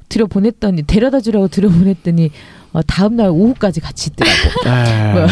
들여 0.09 0.27
보냈더니 0.27 0.83
데려다 0.85 1.21
주려고 1.21 1.49
들여 1.49 1.69
보냈더니 1.69 2.31
어, 2.77 2.83
다음 2.87 3.17
날 3.17 3.31
오후까지 3.31 3.81
같이 3.81 4.11
있더라고. 4.13 4.69
에. 4.69 5.13
뭐, 5.17 5.27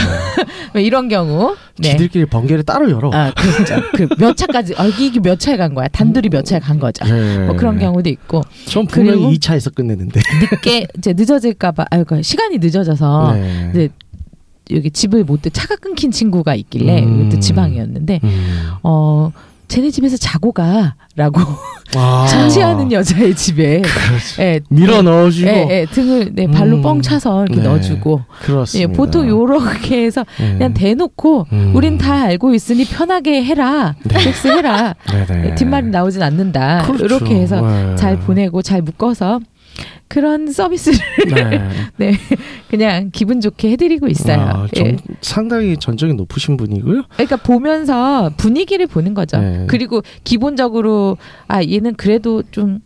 뭐 0.72 0.80
이런 0.80 1.08
경우. 1.10 1.54
네. 1.78 1.90
지들끼리 1.90 2.24
번개를 2.24 2.62
따로 2.64 2.90
열어. 2.90 3.10
아, 3.12 3.32
그렇죠. 3.34 3.74
그몇 4.16 4.34
차까지, 4.38 4.72
아, 4.78 4.86
이게 4.86 5.20
몇 5.20 5.38
차에 5.38 5.58
간 5.58 5.74
거야. 5.74 5.86
단둘이 5.88 6.30
몇 6.30 6.42
차에 6.46 6.58
간 6.58 6.78
거죠. 6.78 7.04
네. 7.04 7.40
뭐 7.44 7.54
그런 7.54 7.78
경우도 7.78 8.08
있고, 8.08 8.40
전 8.66 8.86
분명히 8.86 9.18
그리고- 9.18 9.32
2차에서 9.32 9.74
끝냈는데. 9.74 10.20
늦게, 10.40 10.86
이제 10.96 11.12
늦어질까봐, 11.12 11.84
아, 11.90 12.02
그 12.04 12.22
시간이 12.22 12.56
늦어져서, 12.58 13.34
네. 13.34 13.70
이제 13.74 13.88
여기 14.70 14.90
집을 14.90 15.24
못, 15.24 15.42
들- 15.42 15.50
차가 15.50 15.76
끊긴 15.76 16.10
친구가 16.12 16.54
있길래, 16.54 17.02
음. 17.02 17.26
이것도 17.26 17.40
지방이었는데, 17.40 18.20
음. 18.24 18.68
어, 18.84 19.30
쟤네 19.68 19.90
집에서 19.90 20.16
자고 20.16 20.52
가. 20.52 20.94
라고. 21.16 21.40
아. 21.96 22.26
천지하는 22.30 22.90
여자의 22.90 23.36
집에, 23.36 23.80
그렇지. 23.82 24.40
예, 24.40 24.60
밀어 24.68 25.02
넣어주고. 25.02 25.48
예, 25.48 25.66
예, 25.70 25.86
등을, 25.90 26.34
네, 26.34 26.48
발로 26.48 26.76
음. 26.78 26.82
뻥 26.82 27.02
차서 27.02 27.44
이렇게 27.44 27.60
네. 27.60 27.68
넣어주고, 27.68 28.20
예, 28.20 28.44
그렇습니다. 28.44 28.92
보통 28.92 29.28
요렇게 29.28 30.04
해서, 30.04 30.24
네. 30.38 30.54
그냥 30.54 30.74
대놓고, 30.74 31.46
음. 31.52 31.72
우린 31.74 31.98
다 31.98 32.22
알고 32.22 32.52
있으니 32.54 32.84
편하게 32.84 33.44
해라. 33.44 33.94
네. 34.02 34.18
섹스 34.18 34.48
해라. 34.48 34.94
네네. 35.08 35.54
뒷말이 35.56 35.88
나오진 35.88 36.22
않는다. 36.22 36.82
그렇죠. 36.86 37.04
이렇게 37.04 37.36
해서 37.36 37.60
네. 37.60 37.94
잘 37.96 38.18
보내고 38.18 38.62
잘 38.62 38.82
묶어서 38.82 39.40
그런 40.14 40.46
서비스를 40.52 40.96
네. 41.34 41.68
네, 41.98 42.14
그냥 42.70 43.10
기분 43.12 43.40
좋게 43.40 43.72
해드리고 43.72 44.06
있어요. 44.06 44.38
아, 44.40 44.68
정- 44.72 44.86
예. 44.86 44.96
상당히 45.20 45.76
전적이 45.76 46.14
높으신 46.14 46.56
분이고요. 46.56 47.02
그러니까 47.14 47.34
보면서 47.36 48.30
분위기를 48.36 48.86
보는 48.86 49.14
거죠. 49.14 49.38
네. 49.38 49.66
그리고 49.68 50.02
기본적으로 50.22 51.16
아 51.48 51.64
얘는 51.64 51.94
그래도 51.96 52.44
좀 52.52 52.78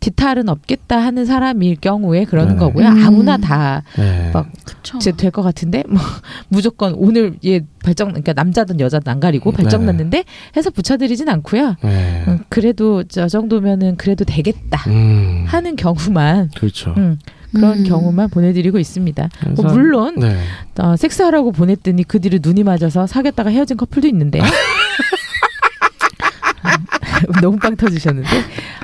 디탈은 0.00 0.48
없겠다 0.48 0.98
하는 0.98 1.24
사람일 1.24 1.76
경우에 1.80 2.24
그러는 2.24 2.54
네. 2.54 2.58
거고요. 2.58 2.86
음. 2.88 3.04
아무나 3.04 3.36
다 3.36 3.82
네. 3.96 4.30
막 4.32 4.46
그쵸. 4.64 4.98
될것 4.98 5.44
같은데 5.44 5.82
뭐 5.88 6.00
무조건 6.48 6.94
오늘 6.94 7.36
얘 7.44 7.60
발정 7.82 8.08
그러니까 8.08 8.32
남자든 8.32 8.78
여자든 8.80 9.10
안 9.10 9.20
가리고 9.20 9.50
발정 9.50 9.80
네. 9.80 9.86
났는데 9.86 10.24
해서 10.56 10.70
붙여드리진 10.70 11.28
않고요. 11.28 11.76
네. 11.82 12.24
음, 12.28 12.38
그래도 12.48 13.02
저 13.04 13.26
정도면은 13.28 13.96
그래도 13.96 14.24
되겠다 14.24 14.88
음. 14.88 15.44
하는 15.48 15.74
경우만 15.74 16.50
그렇죠. 16.56 16.94
음, 16.96 17.18
그런 17.52 17.78
음. 17.78 17.84
경우만 17.84 18.30
보내드리고 18.30 18.78
있습니다. 18.78 19.28
뭐 19.56 19.64
물론 19.64 20.14
네. 20.16 20.38
어, 20.78 20.96
섹스하라고 20.96 21.50
보냈더니 21.50 22.04
그 22.04 22.20
뒤로 22.20 22.38
눈이 22.40 22.62
맞아서 22.62 23.06
사귀었다가 23.06 23.50
헤어진 23.50 23.76
커플도 23.76 24.06
있는데요. 24.06 24.44
너무 27.42 27.58
빵 27.58 27.76
터지셨는데 27.76 28.28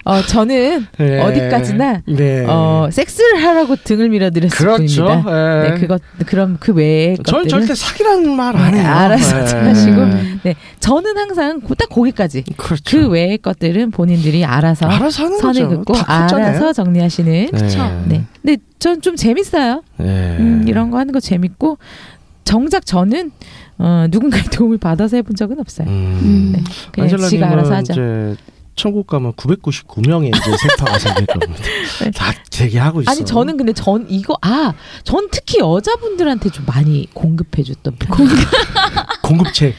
어, 0.07 0.21
저는 0.21 0.87
네. 0.99 1.21
어디까지나 1.23 2.03
네. 2.07 2.45
어, 2.47 2.89
섹스를 2.93 3.43
하라고 3.43 3.75
등을 3.77 4.11
밀어드렸을 4.11 4.55
그렇죠. 4.57 5.05
뿐입니다. 5.07 5.63
네. 5.63 5.71
네, 5.71 5.81
그것 5.81 6.03
그럼 6.27 6.59
그 6.61 6.73
외의 6.75 7.17
전 7.25 7.43
것들은 7.45 7.49
절대 7.49 7.75
사기라는 7.75 8.31
말안 8.37 8.73
네, 8.73 8.81
해요. 8.81 8.89
알아서 8.91 9.45
네. 9.45 9.69
하시고. 9.69 9.97
네, 10.43 10.55
저는 10.81 11.17
항상 11.17 11.61
고- 11.63 11.75
딱 11.75 11.89
거기까지 11.89 12.45
그렇죠. 12.57 12.83
그 12.87 13.09
외의 13.09 13.39
것들은 13.39 13.91
본인들이 13.93 14.45
알아서 14.45 14.87
알아서 14.87 15.25
하는 15.25 15.39
선을 15.39 15.69
거죠. 15.69 15.83
긋고. 15.83 15.95
알아서 16.07 16.73
정리하시는. 16.75 17.49
네. 17.53 17.93
네. 18.09 18.25
근데 18.43 18.57
전 18.79 19.01
좀 19.01 19.17
재밌어요. 19.17 19.83
네. 19.97 20.37
음, 20.39 20.65
이런 20.69 20.91
거 20.91 20.99
하는 20.99 21.13
거 21.13 21.21
재밌고 21.21 21.79
정작 22.45 22.85
저는 22.85 23.31
어, 23.79 24.07
누군가의 24.11 24.45
도움을 24.53 24.77
받아서 24.79 25.17
해본 25.17 25.35
적은 25.35 25.59
없어요. 25.59 25.89
음. 25.89 26.21
음. 26.23 26.53
네. 26.55 26.63
그냥 26.93 27.17
지가 27.17 27.51
알아서 27.51 27.75
하죠. 27.77 27.95
천국 28.77 29.07
가면 29.07 29.33
999명의 29.35 30.29
이제 30.37 30.57
세파가 30.57 30.99
생길 30.99 31.27
겁니다. 31.27 31.63
다 32.15 32.33
대기하고 32.51 33.03
있어. 33.03 33.11
아니 33.11 33.25
저는 33.25 33.57
근데 33.57 33.73
전 33.73 34.07
이거 34.09 34.37
아 34.43 34.73
전 35.05 35.29
특히 35.31 35.59
여자분들한테 35.61 36.51
좀 36.51 36.65
많이 36.67 37.09
공급해줬던 37.15 37.97
편. 37.99 38.17
공급책. 39.23 39.75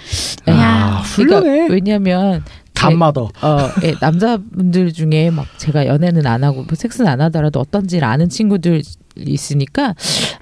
아, 0.47 0.51
야, 0.51 1.01
훌륭해. 1.03 1.41
그러니까 1.67 1.73
왜냐면 1.73 2.43
제- 2.45 2.81
간마더. 2.81 3.29
어, 3.41 3.57
예, 3.83 3.95
남자분들 4.01 4.91
중에 4.93 5.29
막 5.31 5.45
제가 5.57 5.87
연애는 5.87 6.25
안 6.27 6.43
하고 6.43 6.57
뭐 6.63 6.67
섹스는 6.75 7.09
안 7.09 7.21
하더라도 7.21 7.59
어떤지를 7.59 8.05
아는 8.07 8.27
친구들 8.29 8.81
있으니까 9.17 9.95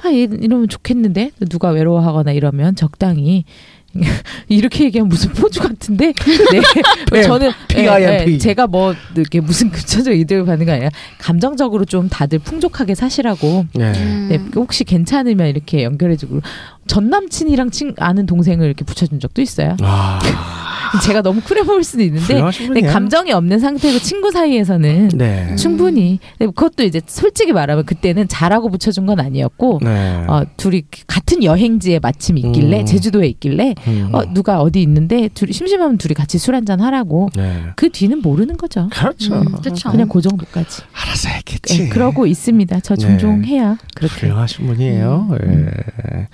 아 0.03 0.09
얘, 0.11 0.21
이러면 0.23 0.67
좋겠는데 0.67 1.31
누가 1.49 1.69
외로워하거나 1.69 2.31
이러면 2.31 2.75
적당히 2.75 3.45
이렇게 4.49 4.85
얘기하면 4.85 5.09
무슨 5.09 5.31
포주 5.31 5.59
같은데 5.59 6.13
네. 6.51 6.61
네, 7.11 7.23
저는 7.23 7.51
PIMP. 7.67 8.39
제가 8.39 8.67
뭐 8.67 8.93
이렇게 9.15 9.39
무슨 9.39 9.69
금전적 9.69 10.15
이득을 10.15 10.45
받는 10.45 10.65
게 10.65 10.71
아니라 10.71 10.89
감정적으로 11.19 11.85
좀 11.85 12.09
다들 12.09 12.39
풍족하게 12.39 12.95
사시라고 12.95 13.65
네. 13.73 13.91
음. 13.95 14.27
네, 14.29 14.39
혹시 14.55 14.83
괜찮으면 14.83 15.47
이렇게 15.47 15.83
연결해주고 15.83 16.41
전 16.87 17.09
남친이랑 17.09 17.71
친, 17.71 17.93
아는 17.97 18.25
동생을 18.25 18.65
이렇게 18.65 18.83
붙여준 18.85 19.19
적도 19.19 19.41
있어요. 19.41 19.75
아, 19.81 20.19
제가 21.03 21.21
너무 21.21 21.41
쿨해 21.41 21.63
보일 21.63 21.83
수도 21.83 22.03
있는데. 22.03 22.41
감정이 22.87 23.31
없는 23.31 23.59
상태고 23.59 23.99
친구 23.99 24.31
사이에서는 24.31 25.09
네. 25.15 25.55
충분히 25.55 26.19
그것도 26.39 26.83
이제 26.83 27.01
솔직히 27.07 27.51
말하면 27.53 27.85
그때는 27.85 28.27
잘하고 28.27 28.69
붙여준 28.69 29.05
건 29.05 29.19
아니었고 29.19 29.79
네. 29.81 30.25
어, 30.27 30.43
둘이 30.57 30.83
같은 31.07 31.43
여행지에 31.43 31.99
마침 31.99 32.37
있길래 32.37 32.81
음. 32.81 32.85
제주도에 32.85 33.27
있길래 33.27 33.75
음. 33.87 34.09
어, 34.11 34.23
누가 34.33 34.61
어디 34.61 34.81
있는데 34.83 35.29
둘이 35.33 35.51
심심하면 35.53 35.97
둘이 35.97 36.13
같이 36.13 36.37
술 36.37 36.55
한잔 36.55 36.81
하라고 36.81 37.29
네. 37.35 37.63
그 37.75 37.89
뒤는 37.89 38.21
모르는 38.21 38.57
거죠. 38.57 38.89
그렇죠. 38.91 39.35
음, 39.35 39.45
그쵸. 39.63 39.89
그냥 39.89 40.07
그 40.07 40.21
정도까지. 40.21 40.83
알아서 40.93 41.29
했겠지. 41.29 41.83
예, 41.83 41.87
그러고 41.89 42.27
있습니다. 42.27 42.79
저 42.81 42.95
네. 42.95 43.01
종종 43.01 43.43
해요. 43.45 43.77
그렇게. 43.95 44.27
훌륭하신 44.27 44.67
분이에요. 44.67 45.27
음. 45.43 45.71
예. 46.13 46.27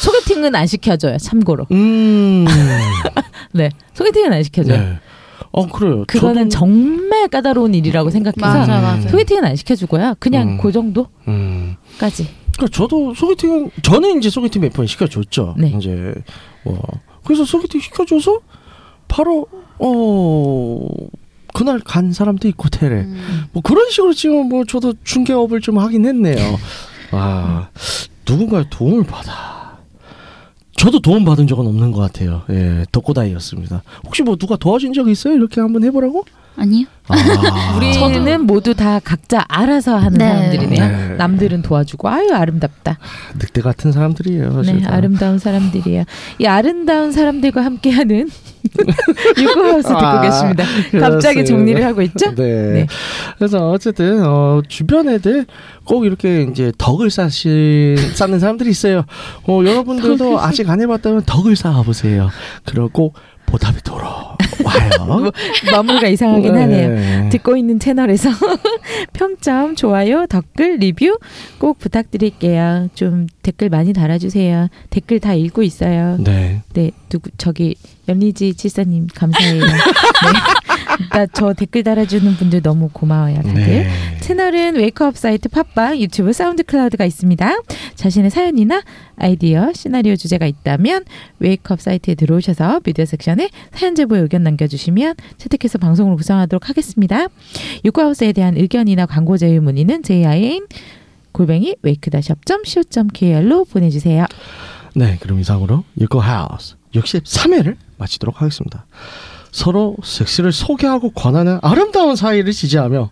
소개팅은 0.00 0.54
안 0.54 0.66
시켜줘요. 0.66 1.18
참고로. 1.18 1.66
음. 1.70 2.44
네, 3.52 3.70
소개팅은 3.94 4.32
안 4.32 4.42
시켜줘요. 4.42 4.78
네. 4.78 4.98
어 5.52 5.66
그래요. 5.66 6.04
그거는 6.06 6.48
저도- 6.48 6.50
정말 6.50 7.28
까다로운 7.28 7.74
일이라고 7.74 8.10
생각해서 8.10 8.40
맞아, 8.40 8.78
음. 8.78 8.82
맞아. 8.82 9.08
소개팅은 9.10 9.44
안 9.44 9.54
시켜주고요. 9.56 10.14
그냥 10.18 10.48
음. 10.52 10.58
그 10.58 10.72
정도까지. 10.72 11.12
음. 11.28 11.76
그러니까 11.98 12.68
저도 12.72 13.14
소개팅 13.14 13.70
저는 13.82 14.18
이제 14.18 14.30
소개팅 14.30 14.62
몇 14.62 14.72
번 14.72 14.86
시켜줬죠. 14.86 15.56
네. 15.58 15.74
이제 15.78 16.14
뭐 16.64 16.80
그래서 17.24 17.44
소개팅 17.44 17.80
시켜줘서 17.80 18.40
바로 19.08 19.46
어 19.78 20.88
그날 21.54 21.80
간 21.80 22.12
사람도 22.12 22.48
있고 22.48 22.64
호텔에 22.64 23.02
음. 23.02 23.44
뭐 23.52 23.62
그런 23.62 23.90
식으로 23.90 24.14
지금 24.14 24.48
뭐 24.48 24.64
저도 24.64 24.94
중개업을 25.04 25.60
좀 25.60 25.78
하긴 25.78 26.06
했네요. 26.06 26.58
아 27.10 27.68
누군가의 28.26 28.66
도움을 28.70 29.04
받아. 29.04 29.61
저도 30.82 30.98
도움 30.98 31.24
받은 31.24 31.46
적은 31.46 31.64
없는 31.64 31.92
것 31.92 32.00
같아요. 32.00 32.42
예, 32.50 32.84
덕고다이였습니다. 32.90 33.84
혹시 34.04 34.24
뭐 34.24 34.34
누가 34.34 34.56
도와준 34.56 34.92
적 34.92 35.08
있어요? 35.08 35.34
이렇게 35.34 35.60
한번 35.60 35.84
해보라고? 35.84 36.24
아니요. 36.56 36.86
아, 37.06 37.76
우리는 37.78 38.46
모두 38.46 38.74
다 38.74 38.98
각자 38.98 39.44
알아서 39.48 39.96
하는 39.96 40.18
네. 40.18 40.26
사람들이네요. 40.26 40.88
네. 40.88 41.14
남들은 41.16 41.62
도와주고 41.62 42.08
아유 42.08 42.30
아름답다. 42.32 42.98
늑대 43.38 43.60
같은 43.60 43.92
사람들이에요. 43.92 44.62
네. 44.62 44.82
아름다운 44.86 45.38
사람들이에요. 45.38 46.02
이 46.40 46.46
아름다운 46.46 47.12
사람들과 47.12 47.64
함께하는 47.64 48.28
유쿠하우스 49.38 49.88
듣고 49.88 49.98
아, 49.98 50.20
계십니다. 50.22 50.64
갑자기 50.64 51.34
그렇습니다. 51.36 51.44
정리를 51.44 51.84
하고 51.84 52.02
있죠? 52.02 52.34
네. 52.34 52.72
네. 52.72 52.86
그래서 53.38 53.70
어쨌든 53.70 54.24
어, 54.24 54.62
주변 54.68 55.08
애들 55.08 55.46
꼭 55.84 56.04
이렇게 56.06 56.42
이제 56.42 56.72
덕을 56.78 57.10
쌓시 57.10 57.96
쌓는 58.14 58.40
사람들이 58.40 58.70
있어요. 58.70 59.04
어, 59.46 59.60
여러분들도 59.64 60.40
아직 60.40 60.68
안 60.70 60.80
해봤다면 60.80 61.22
덕을 61.26 61.56
쌓아보세요. 61.56 62.30
그리고 62.64 63.14
보답이 63.46 63.82
돌아와요. 63.82 64.36
마무리가 65.70 66.08
이상하긴 66.08 66.56
하네요. 66.56 66.88
네. 66.88 67.28
듣고 67.30 67.56
있는 67.56 67.78
채널에서 67.78 68.30
평점, 69.12 69.76
좋아요, 69.76 70.26
댓글, 70.26 70.76
리뷰 70.76 71.18
꼭 71.58 71.78
부탁드릴게요. 71.78 72.88
좀 72.94 73.26
댓글 73.42 73.68
많이 73.68 73.92
달아주세요. 73.92 74.68
댓글 74.90 75.20
다 75.20 75.34
읽고 75.34 75.62
있어요. 75.62 76.16
네. 76.20 76.62
네, 76.74 76.90
누구 77.08 77.30
저기 77.38 77.74
연리지 78.08 78.54
칠사님 78.54 79.08
감사해요. 79.14 79.60
네. 79.64 79.72
나저 81.10 81.54
댓글 81.54 81.82
달아주는 81.82 82.34
분들 82.36 82.62
너무 82.62 82.88
고마워요, 82.92 83.36
다들. 83.36 83.54
네. 83.54 83.88
채널은 84.20 84.76
Wake 84.76 85.03
Up 85.03 85.16
사이트 85.16 85.48
팟빵, 85.48 86.00
유튜브 86.00 86.32
SoundCloud가 86.32 87.04
있습니다. 87.04 87.54
자신의 87.94 88.30
사연이나 88.30 88.82
아이디어, 89.16 89.72
시나리오 89.72 90.16
주제가 90.16 90.46
있다면 90.46 91.04
Wake 91.38 91.66
Up 91.66 91.80
사이트에 91.80 92.14
들어오셔서 92.14 92.80
미디어 92.84 93.04
섹션에 93.04 93.50
사연 93.72 93.94
제보에 93.94 94.20
의견 94.20 94.42
남겨주시면 94.42 95.14
채택해서 95.38 95.78
방송으로 95.78 96.16
구성하도록 96.16 96.68
하겠습니다. 96.68 97.26
유쿠하우스에 97.84 98.32
대한 98.32 98.56
의견이나 98.56 99.06
광고 99.06 99.36
제휴 99.36 99.60
문의는 99.60 100.02
jin 100.02 100.66
골뱅이 101.32 101.76
웨이크다샵.co.kr로 101.82 103.64
보내주세요. 103.64 104.26
네, 104.94 105.16
그럼 105.20 105.40
이상으로 105.40 105.84
유코 105.98 106.20
하우스 106.20 106.76
63회를 106.94 107.76
마치도록 107.96 108.42
하겠습니다. 108.42 108.84
서로 109.52 109.96
섹스를 110.02 110.50
소개하고 110.50 111.10
권하는 111.10 111.58
아름다운 111.62 112.16
사이를 112.16 112.52
지지하며 112.52 113.10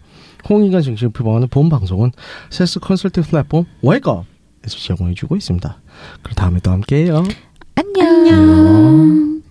홍인간 0.49 0.83
정신을 0.83 1.13
표방하는 1.13 1.49
본 1.49 1.69
방송은 1.69 2.13
섹스 2.49 2.81
컨설팅 2.81 3.23
플랫폼 3.23 3.67
웨이크업에서 3.83 4.79
제공해주고 4.79 5.37
있습니다. 5.37 5.81
그럼 6.23 6.35
다음에 6.35 6.61
또 6.61 6.71
함께해요. 6.73 7.23
안녕. 7.77 8.07
안녕. 8.07 9.40